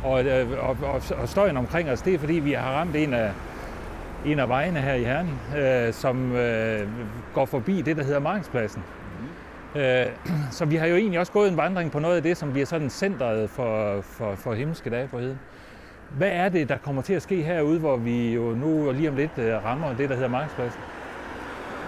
Og, 0.05 0.25
øh, 0.25 0.69
og, 0.69 0.77
og, 0.83 1.03
og 1.17 1.29
støjen 1.29 1.57
omkring 1.57 1.91
os, 1.91 2.03
det 2.03 2.15
er 2.15 2.19
fordi, 2.19 2.35
vi 2.35 2.53
har 2.53 2.73
ramt 2.73 2.97
en 2.97 3.15
af, 3.15 3.31
en 4.27 4.39
af 4.39 4.49
vejene 4.49 4.81
her 4.81 4.95
i 4.95 5.05
Herning, 5.05 5.41
øh, 5.59 5.93
som 5.93 6.33
øh, 6.33 6.89
går 7.35 7.45
forbi 7.45 7.83
det, 7.83 7.97
der 7.97 8.03
hedder 8.03 8.21
Markedspladsen. 8.21 8.83
Mm. 9.75 9.81
Øh, 9.81 10.07
så 10.51 10.65
vi 10.65 10.77
har 10.77 10.87
jo 10.87 10.97
egentlig 10.97 11.21
også 11.21 11.33
gået 11.33 11.51
en 11.51 11.57
vandring 11.57 11.91
på 11.91 11.99
noget 11.99 12.17
af 12.17 12.23
det, 12.23 12.37
som 12.37 12.53
bliver 12.53 12.67
sådan 12.67 12.91
centret 12.91 13.51
for, 13.51 14.01
for, 14.01 14.35
for 14.35 14.55
himmelske 14.55 14.91
dage 14.91 15.09
på 15.09 15.19
heden. 15.19 15.39
Hvad 16.11 16.31
er 16.33 16.49
det, 16.49 16.69
der 16.69 16.77
kommer 16.77 17.03
til 17.03 17.15
at 17.15 17.23
ske 17.23 17.43
herude, 17.43 17.79
hvor 17.79 17.97
vi 17.97 18.35
jo 18.35 18.43
nu 18.43 18.93
lige 18.93 19.09
om 19.09 19.17
lidt 19.17 19.39
øh, 19.39 19.65
rammer 19.65 19.95
det, 19.95 20.09
der 20.09 20.15
hedder 20.15 20.29
Markedspladsen? 20.29 20.81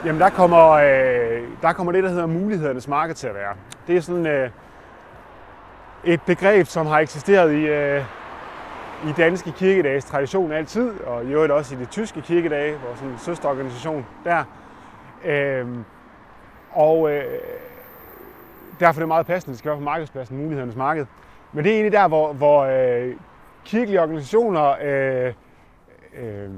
Jamen, 0.04 0.20
der 0.20 0.30
kommer, 0.30 0.70
øh, 0.70 1.42
der 1.62 1.72
kommer 1.72 1.92
det, 1.92 2.04
der 2.04 2.10
hedder 2.10 2.26
mulighedernes 2.26 2.88
marked 2.88 3.14
til 3.14 3.26
at 3.26 3.34
være. 3.34 3.54
Det 3.86 3.96
er 3.96 4.00
sådan 4.00 4.26
øh, 4.26 4.50
et 6.04 6.22
begreb, 6.22 6.66
som 6.66 6.86
har 6.86 6.98
eksisteret 6.98 7.52
i, 7.52 7.66
øh, 7.66 8.04
i 9.08 9.12
danske 9.16 9.52
kirkedages 9.52 10.04
tradition 10.04 10.52
altid, 10.52 11.00
og 11.00 11.24
i 11.24 11.32
øvrigt 11.32 11.52
også 11.52 11.74
i 11.74 11.78
de 11.78 11.84
tyske 11.84 12.20
kirkedage, 12.20 12.78
vores 12.86 12.98
sådan 12.98 13.18
søsterorganisation 13.18 14.06
der. 14.24 14.44
Øh, 15.24 15.66
og 16.72 17.10
øh, 17.10 17.24
derfor 18.80 19.00
er 19.00 19.02
det 19.02 19.08
meget 19.08 19.26
passende, 19.26 19.50
at 19.50 19.52
det 19.52 19.58
skal 19.58 19.68
være 19.68 19.78
på 19.78 19.84
markedspladsen, 19.84 20.36
mulighedernes 20.36 20.76
marked. 20.76 21.06
Men 21.52 21.64
det 21.64 21.70
er 21.70 21.74
egentlig 21.74 21.92
der, 21.92 22.08
hvor, 22.08 22.32
hvor 22.32 22.62
øh, 22.62 23.14
kirkelige 23.64 24.00
organisationer, 24.00 24.74
øh, 24.82 25.32
øh, 26.18 26.50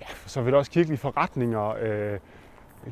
ja, 0.00 0.06
så 0.26 0.40
vil 0.40 0.54
også 0.54 0.70
kirkelige 0.70 0.98
forretninger, 0.98 1.74
øh, 1.82 2.18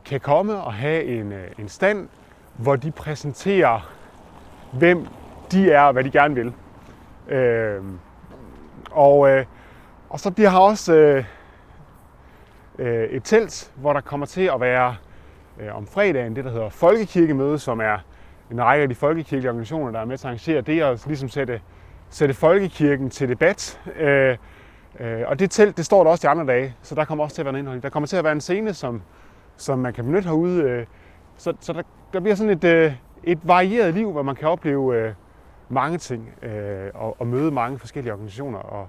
kan 0.05 0.21
komme 0.21 0.57
og 0.57 0.75
have 0.75 1.05
en, 1.05 1.33
øh, 1.33 1.51
en 1.59 1.69
stand, 1.69 2.09
hvor 2.57 2.77
de 2.77 2.91
præsenterer, 2.91 3.93
hvem 4.73 5.07
de 5.53 5.71
er 5.71 5.81
og 5.81 5.93
hvad 5.93 6.05
de 6.05 6.11
gerne 6.11 6.35
vil. 6.35 6.53
Øh, 7.29 7.83
og, 8.91 9.31
øh, 9.31 9.45
og 10.11 10.21
så 10.21 10.31
de 10.31 10.45
har 10.45 10.59
også 10.59 10.95
øh, 10.95 11.25
øh, 12.79 13.05
et 13.05 13.25
telt, 13.25 13.73
hvor 13.77 13.93
der 13.93 14.01
kommer 14.01 14.27
til 14.27 14.51
at 14.55 14.61
være 14.61 14.97
øh, 15.61 15.77
om 15.77 15.87
fredagen 15.87 16.37
det, 16.37 16.45
der 16.45 16.51
hedder 16.51 16.69
Folkekirkemøde, 16.69 17.59
som 17.59 17.81
er 17.81 17.99
en 18.51 18.65
række 18.65 18.83
af 18.83 18.89
de 18.89 18.95
folkekirkelige 18.95 19.51
organisationer, 19.51 19.93
der 19.93 20.01
er 20.01 20.05
med 20.05 20.19
til 20.19 20.27
at 20.27 20.29
arrangere 20.29 20.61
det, 20.61 20.85
og 20.85 20.99
ligesom 21.07 21.29
sætte, 21.29 21.61
sætte 22.11 22.35
folkekirken 22.35 23.11
til 23.11 23.29
debat. 23.29 23.81
Øh, 23.97 24.37
øh, 25.01 25.23
og 25.27 25.39
det 25.39 25.51
telt, 25.51 25.77
det 25.77 25.85
står 25.85 26.05
der 26.05 26.11
også 26.11 26.23
de 26.23 26.29
andre 26.29 26.47
dage, 26.47 26.75
så 26.83 26.95
der 26.95 27.05
kommer 27.05 27.25
også 27.25 27.35
til 27.35 27.43
at 27.43 27.47
være 27.47 27.55
en 27.55 27.59
indhold. 27.59 27.81
Der 27.81 27.89
kommer 27.89 28.07
til 28.07 28.17
at 28.17 28.25
være 28.25 28.33
en 28.33 28.41
scene, 28.41 28.75
som, 28.75 29.03
som 29.57 29.79
man 29.79 29.93
kan 29.93 30.05
benytte 30.05 30.29
herude. 30.29 30.63
Øh, 30.63 30.87
så 31.37 31.53
så 31.61 31.73
der, 31.73 31.83
der 32.13 32.21
bliver 32.21 32.35
sådan 32.35 32.53
et, 32.53 32.65
øh, 32.65 32.93
et 33.25 33.39
varieret 33.43 33.95
liv, 33.95 34.13
hvor 34.13 34.23
man 34.23 34.35
kan 34.37 34.49
opleve 34.49 34.97
øh, 34.97 35.13
mange 35.69 35.99
ting 35.99 36.35
øh, 36.43 36.91
og, 36.95 37.17
og 37.21 37.27
møde 37.27 37.51
mange 37.51 37.79
forskellige 37.79 38.13
organisationer. 38.13 38.59
Og, 38.59 38.89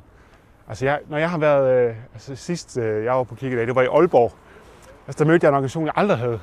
altså 0.67 0.85
jeg, 0.85 0.99
når 1.07 1.17
jeg 1.17 1.29
har 1.29 1.37
været, 1.37 1.89
øh, 1.89 1.95
altså 2.13 2.35
sidst 2.35 2.77
øh, 2.77 3.05
jeg 3.05 3.13
var 3.13 3.23
på 3.23 3.35
kirkedag, 3.35 3.67
det 3.67 3.75
var 3.75 3.81
i 3.81 3.87
Aalborg, 3.87 4.31
altså 5.07 5.23
der 5.23 5.29
mødte 5.29 5.45
jeg 5.45 5.49
en 5.49 5.55
organisation, 5.55 5.85
jeg 5.85 5.93
aldrig 5.95 6.17
havde, 6.17 6.39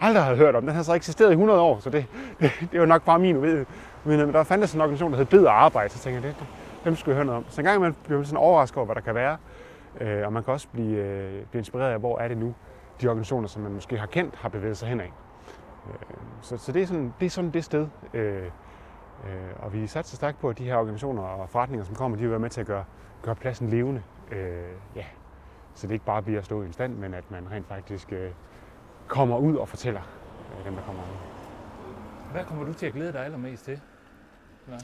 aldrig 0.00 0.24
havde 0.24 0.36
hørt 0.36 0.54
om. 0.54 0.66
Den 0.66 0.74
har 0.74 0.82
så 0.82 0.94
eksisteret 0.94 1.30
i 1.30 1.32
100 1.32 1.60
år, 1.60 1.78
så 1.80 1.90
det, 1.90 2.06
det, 2.40 2.52
det 2.72 2.80
var 2.80 2.86
nok 2.86 3.04
bare 3.04 3.18
min 3.18 3.42
ved. 3.42 3.52
Øh, 3.58 3.66
men 4.04 4.32
der 4.32 4.42
fandtes 4.42 4.74
en 4.74 4.80
organisation, 4.80 5.10
der 5.12 5.18
hed 5.18 5.26
Bed 5.26 5.44
og 5.44 5.64
Arbejde, 5.64 5.92
så 5.92 5.98
tænkte 5.98 6.26
jeg, 6.26 6.34
det, 6.38 6.46
dem 6.84 6.96
skulle 6.96 7.12
jeg 7.12 7.16
høre 7.16 7.26
noget 7.26 7.36
om. 7.36 7.44
Så 7.48 7.60
en 7.60 7.64
gang 7.64 7.80
man 7.80 7.96
bliver 8.04 8.22
sådan 8.22 8.36
overrasket 8.36 8.76
over, 8.76 8.86
hvad 8.86 8.94
der 8.94 9.00
kan 9.00 9.14
være, 9.14 9.36
øh, 10.00 10.26
og 10.26 10.32
man 10.32 10.44
kan 10.44 10.52
også 10.52 10.68
blive, 10.72 10.96
øh, 10.96 11.44
blive 11.50 11.60
inspireret 11.60 11.92
af, 11.92 11.98
hvor 11.98 12.18
er 12.18 12.28
det 12.28 12.38
nu, 12.38 12.54
de 13.00 13.08
organisationer, 13.08 13.48
som 13.48 13.62
man 13.62 13.72
måske 13.72 13.98
har 13.98 14.06
kendt, 14.06 14.34
har 14.36 14.48
bevæget 14.48 14.76
sig 14.76 14.88
henad. 14.88 15.06
Øh, 15.86 16.16
så, 16.40 16.56
så 16.56 16.72
det, 16.72 16.82
er 16.82 16.86
sådan, 16.86 17.14
det 17.20 17.26
er 17.26 17.30
sådan 17.30 17.50
det 17.50 17.64
sted. 17.64 17.86
Øh, 18.14 18.42
øh, 19.26 19.64
og 19.64 19.72
vi 19.72 19.86
satser 19.86 20.16
stærkt 20.16 20.38
på, 20.40 20.48
at 20.48 20.58
de 20.58 20.64
her 20.64 20.76
organisationer 20.76 21.22
og 21.22 21.48
forretninger, 21.48 21.84
som 21.84 21.94
kommer, 21.94 22.16
de 22.16 22.22
vil 22.22 22.30
være 22.30 22.40
med 22.40 22.50
til 22.50 22.60
at 22.60 22.66
gøre, 22.66 22.84
gøre 23.22 23.34
pladsen 23.34 23.68
levende. 23.68 24.02
Øh, 24.30 24.64
ja. 24.96 25.04
Så 25.74 25.86
det 25.86 25.92
ikke 25.92 26.04
bare 26.04 26.22
bliver 26.22 26.38
at 26.38 26.44
stå 26.44 26.62
i 26.62 26.66
en 26.66 26.72
stand, 26.72 26.94
men 26.94 27.14
at 27.14 27.30
man 27.30 27.50
rent 27.50 27.66
faktisk 27.66 28.12
øh, 28.12 28.30
kommer 29.08 29.38
ud 29.38 29.56
og 29.56 29.68
fortæller 29.68 30.02
øh, 30.58 30.64
dem, 30.64 30.74
der 30.74 30.82
kommer 30.82 31.02
ud. 31.02 31.08
Hvad 32.32 32.44
kommer 32.44 32.64
du 32.64 32.72
til 32.72 32.86
at 32.86 32.92
glæde 32.92 33.12
dig 33.12 33.24
allermest 33.24 33.64
til? 33.64 33.80
Ja. 34.68 34.76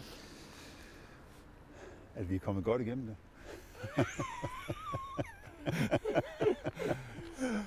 At 2.14 2.31
vi 2.31 2.35
er 2.35 2.38
kommet 2.38 2.64
godt 2.64 2.81
igennem 2.83 3.07
det. 3.07 3.16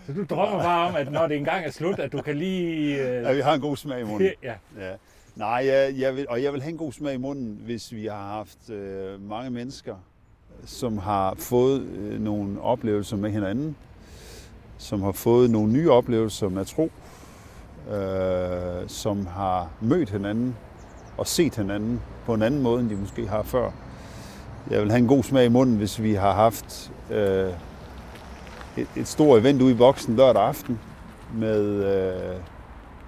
Så 0.05 0.13
du 0.13 0.25
drømmer 0.29 0.63
bare 0.63 0.89
om, 0.89 0.95
at 0.95 1.11
når 1.11 1.27
det 1.27 1.37
engang 1.37 1.65
er 1.65 1.71
slut, 1.71 1.99
at 1.99 2.11
du 2.11 2.21
kan 2.21 2.37
lige... 2.37 2.97
Øh... 3.01 3.23
Ja, 3.23 3.33
vi 3.33 3.39
har 3.39 3.53
en 3.53 3.61
god 3.61 3.77
smag 3.77 4.01
i 4.01 4.03
munden. 4.03 4.31
Ja. 4.43 4.55
ja. 4.77 4.95
Nej, 5.39 5.63
jeg, 5.65 5.93
jeg 5.97 6.15
vil, 6.15 6.25
og 6.29 6.43
jeg 6.43 6.53
vil 6.53 6.61
have 6.61 6.71
en 6.71 6.77
god 6.77 6.91
smag 6.91 7.13
i 7.13 7.17
munden, 7.17 7.59
hvis 7.65 7.93
vi 7.93 8.05
har 8.05 8.27
haft 8.27 8.69
øh, 8.69 9.29
mange 9.29 9.49
mennesker, 9.49 9.95
som 10.65 10.97
har 10.97 11.35
fået 11.37 11.81
øh, 11.81 12.21
nogle 12.21 12.61
oplevelser 12.61 13.17
med 13.17 13.31
hinanden, 13.31 13.75
som 14.77 15.01
har 15.01 15.11
fået 15.11 15.49
nogle 15.49 15.71
nye 15.73 15.91
oplevelser 15.91 16.49
med 16.49 16.65
tro, 16.65 16.91
øh, 17.91 18.89
som 18.89 19.25
har 19.25 19.69
mødt 19.81 20.09
hinanden 20.09 20.55
og 21.17 21.27
set 21.27 21.55
hinanden 21.55 22.01
på 22.25 22.33
en 22.33 22.41
anden 22.41 22.61
måde, 22.61 22.81
end 22.81 22.89
de 22.89 22.95
måske 22.95 23.27
har 23.27 23.43
før. 23.43 23.71
Jeg 24.69 24.81
vil 24.81 24.91
have 24.91 25.01
en 25.01 25.07
god 25.07 25.23
smag 25.23 25.45
i 25.45 25.49
munden, 25.49 25.77
hvis 25.77 26.01
vi 26.01 26.13
har 26.13 26.33
haft 26.33 26.91
øh, 27.11 27.53
et, 28.77 28.87
et 28.97 29.07
stort 29.07 29.39
event 29.39 29.61
ude 29.61 29.71
i 29.71 29.77
boksen 29.77 30.15
lørdag 30.15 30.43
aften 30.43 30.79
med, 31.33 31.65
øh, 31.65 32.35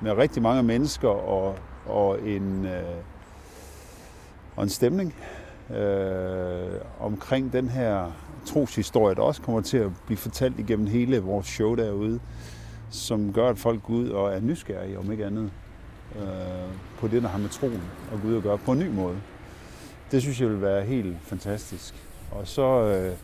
med 0.02 0.12
rigtig 0.12 0.42
mange 0.42 0.64
mennesker 0.64 1.10
og, 1.10 1.56
og 1.92 2.22
en, 2.22 2.66
øh, 2.66 2.84
og 4.56 4.64
en 4.64 4.70
stemning 4.70 5.16
øh, 5.76 6.80
omkring 7.00 7.54
den 7.54 7.70
her 7.70 8.12
troshistorie, 8.46 9.16
der 9.16 9.22
også 9.22 9.42
kommer 9.42 9.62
til 9.62 9.78
at 9.78 9.92
blive 10.06 10.18
fortalt 10.18 10.60
igennem 10.60 10.88
hele 10.88 11.20
vores 11.20 11.48
show 11.48 11.76
derude, 11.76 12.20
som 12.90 13.34
gør, 13.34 13.50
at 13.50 13.58
folk 13.58 13.84
går 13.84 13.94
ud 13.94 14.10
og 14.10 14.34
er 14.34 14.40
nysgerrige, 14.40 15.00
om 15.00 15.12
ikke 15.12 15.26
andet, 15.26 15.52
øh, 16.16 16.26
på 17.00 17.08
det, 17.08 17.24
der 17.24 17.30
har 17.30 17.40
med 17.40 17.50
troen 17.50 17.82
og 18.12 18.22
Gud 18.22 18.38
at 18.38 18.44
gøre 18.44 18.58
på 18.58 18.72
en 18.72 18.80
ny 18.80 18.88
måde. 18.88 19.18
Det 20.12 20.22
synes 20.22 20.42
jeg 20.42 20.50
vil 20.50 20.62
være 20.62 20.84
helt 20.84 21.18
fantastisk. 21.22 21.96
Og 22.32 22.48
så, 22.48 22.62
øh, 22.62 23.18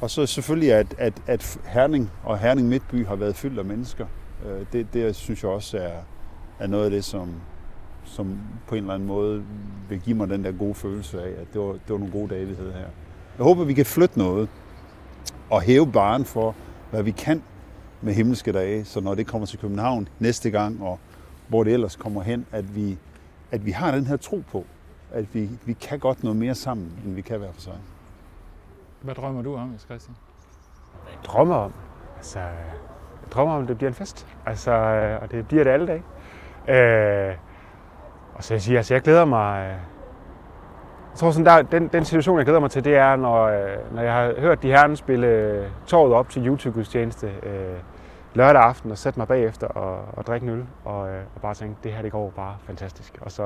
og 0.00 0.10
så 0.10 0.26
selvfølgelig, 0.26 0.72
at, 0.72 0.94
at, 0.98 1.22
at 1.26 1.60
Herning 1.64 2.10
og 2.24 2.38
Herning 2.38 2.68
Midtby 2.68 3.06
har 3.06 3.16
været 3.16 3.36
fyldt 3.36 3.58
af 3.58 3.64
mennesker. 3.64 4.06
Øh, 4.46 4.66
det, 4.72 4.94
det 4.94 5.16
synes 5.16 5.42
jeg 5.42 5.50
også 5.50 5.78
er, 5.78 5.98
er 6.58 6.66
noget 6.66 6.84
af 6.84 6.90
det, 6.90 7.04
som, 7.04 7.30
som 8.04 8.38
på 8.66 8.74
en 8.74 8.80
eller 8.80 8.94
anden 8.94 9.08
måde 9.08 9.44
vil 9.88 10.00
give 10.00 10.16
mig 10.16 10.28
den 10.28 10.44
der 10.44 10.52
gode 10.52 10.74
følelse 10.74 11.22
af, 11.22 11.40
at 11.40 11.52
det 11.52 11.60
var, 11.60 11.72
det 11.72 11.88
var 11.88 11.98
nogle 11.98 12.12
gode 12.12 12.34
dage, 12.34 12.46
vi 12.46 12.54
havde 12.54 12.72
her. 12.72 12.86
Jeg 13.38 13.44
håber, 13.44 13.64
vi 13.64 13.74
kan 13.74 13.86
flytte 13.86 14.18
noget 14.18 14.48
og 15.50 15.60
hæve 15.62 15.92
baren 15.92 16.24
for, 16.24 16.54
hvad 16.90 17.02
vi 17.02 17.10
kan 17.10 17.42
med 18.00 18.14
himmelske 18.14 18.52
dage, 18.52 18.84
så 18.84 19.00
når 19.00 19.14
det 19.14 19.26
kommer 19.26 19.46
til 19.46 19.58
København 19.58 20.08
næste 20.18 20.50
gang, 20.50 20.82
og 20.82 20.98
hvor 21.48 21.64
det 21.64 21.72
ellers 21.72 21.96
kommer 21.96 22.22
hen, 22.22 22.46
at 22.52 22.76
vi, 22.76 22.98
at 23.50 23.66
vi 23.66 23.70
har 23.70 23.90
den 23.90 24.06
her 24.06 24.16
tro 24.16 24.42
på, 24.52 24.66
at 25.12 25.34
vi, 25.34 25.48
vi 25.64 25.72
kan 25.72 25.98
godt 25.98 26.22
noget 26.22 26.36
mere 26.36 26.54
sammen, 26.54 26.92
end 27.04 27.14
vi 27.14 27.20
kan 27.20 27.40
være 27.40 27.52
for 27.52 27.60
sig. 27.60 27.72
Hvad 29.00 29.14
drømmer 29.14 29.42
du 29.42 29.56
om, 29.56 29.74
Christian? 29.78 30.16
Jeg 31.06 31.24
drømmer 31.24 31.54
om? 31.54 31.72
Altså, 32.16 32.38
jeg 32.38 33.30
drømmer 33.30 33.54
om, 33.54 33.62
at 33.62 33.68
det 33.68 33.76
bliver 33.76 33.90
en 33.90 33.94
fest. 33.94 34.26
Altså, 34.46 34.72
og 35.22 35.30
det 35.30 35.48
bliver 35.48 35.64
det 35.64 35.70
alle 35.70 35.86
dage. 35.86 36.02
Øh, 36.68 37.36
Og 38.40 38.44
så 38.44 38.54
jeg 38.54 38.62
siger, 38.62 38.78
altså 38.78 38.94
jeg 38.94 39.02
glæder 39.02 39.24
mig... 39.24 39.64
Øh, 39.64 39.70
jeg 41.10 41.18
tror 41.18 41.30
sådan, 41.30 41.46
der, 41.46 41.62
den, 41.62 41.88
den 41.88 42.04
situation, 42.04 42.38
jeg 42.38 42.46
glæder 42.46 42.60
mig 42.60 42.70
til, 42.70 42.84
det 42.84 42.96
er, 42.96 43.16
når, 43.16 43.44
øh, 43.44 43.94
når 43.94 44.02
jeg 44.02 44.12
har 44.12 44.34
hørt 44.38 44.62
de 44.62 44.68
herren 44.68 44.96
spille 44.96 45.26
øh, 45.26 45.66
torvet 45.86 46.14
op 46.14 46.28
til 46.28 46.46
YouTube-gudstjeneste 46.46 47.26
øh, 47.26 47.78
lørdag 48.34 48.62
aften, 48.62 48.90
og 48.90 48.98
sætte 48.98 49.18
mig 49.18 49.28
bagefter 49.28 49.66
og, 49.66 50.04
og 50.12 50.26
drikke 50.26 50.44
en 50.44 50.50
øl, 50.50 50.64
og, 50.84 51.08
øh, 51.08 51.20
og 51.34 51.40
bare 51.40 51.54
tænke, 51.54 51.76
det 51.84 51.92
her 51.92 52.02
det 52.02 52.12
går 52.12 52.32
bare 52.36 52.56
fantastisk. 52.66 53.18
Og 53.20 53.32
så, 53.32 53.42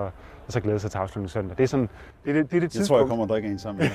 og 0.46 0.52
så 0.52 0.61
glæde 0.61 0.78
sig 0.78 0.90
til 0.90 0.98
afslutningen 0.98 1.28
søndag. 1.28 1.57
Det 1.57 1.62
er 1.62 1.68
sådan, 1.68 1.88
det, 2.24 2.35
det, 2.35 2.50
det, 2.50 2.57
er 2.57 2.61
det 2.61 2.70
tidspunkt. 2.70 2.74
Jeg 2.74 2.87
tror, 2.88 2.98
jeg 2.98 3.09
kommer 3.09 3.24
og 3.24 3.28
drikker 3.28 3.50
en 3.50 3.59
sammen. 3.59 3.85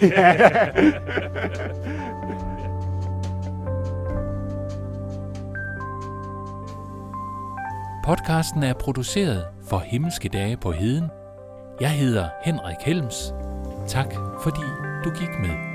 Podcasten 8.10 8.64
er 8.64 8.74
produceret 8.74 9.46
for 9.70 9.80
Himmelske 9.80 10.30
Dage 10.30 10.58
på 10.58 10.72
Heden. 10.72 11.10
Jeg 11.82 11.92
hedder 11.92 12.30
Henrik 12.46 12.78
Helms. 12.82 13.34
Tak 13.88 14.14
fordi 14.44 14.62
du 15.04 15.10
gik 15.10 15.30
med. 15.40 15.69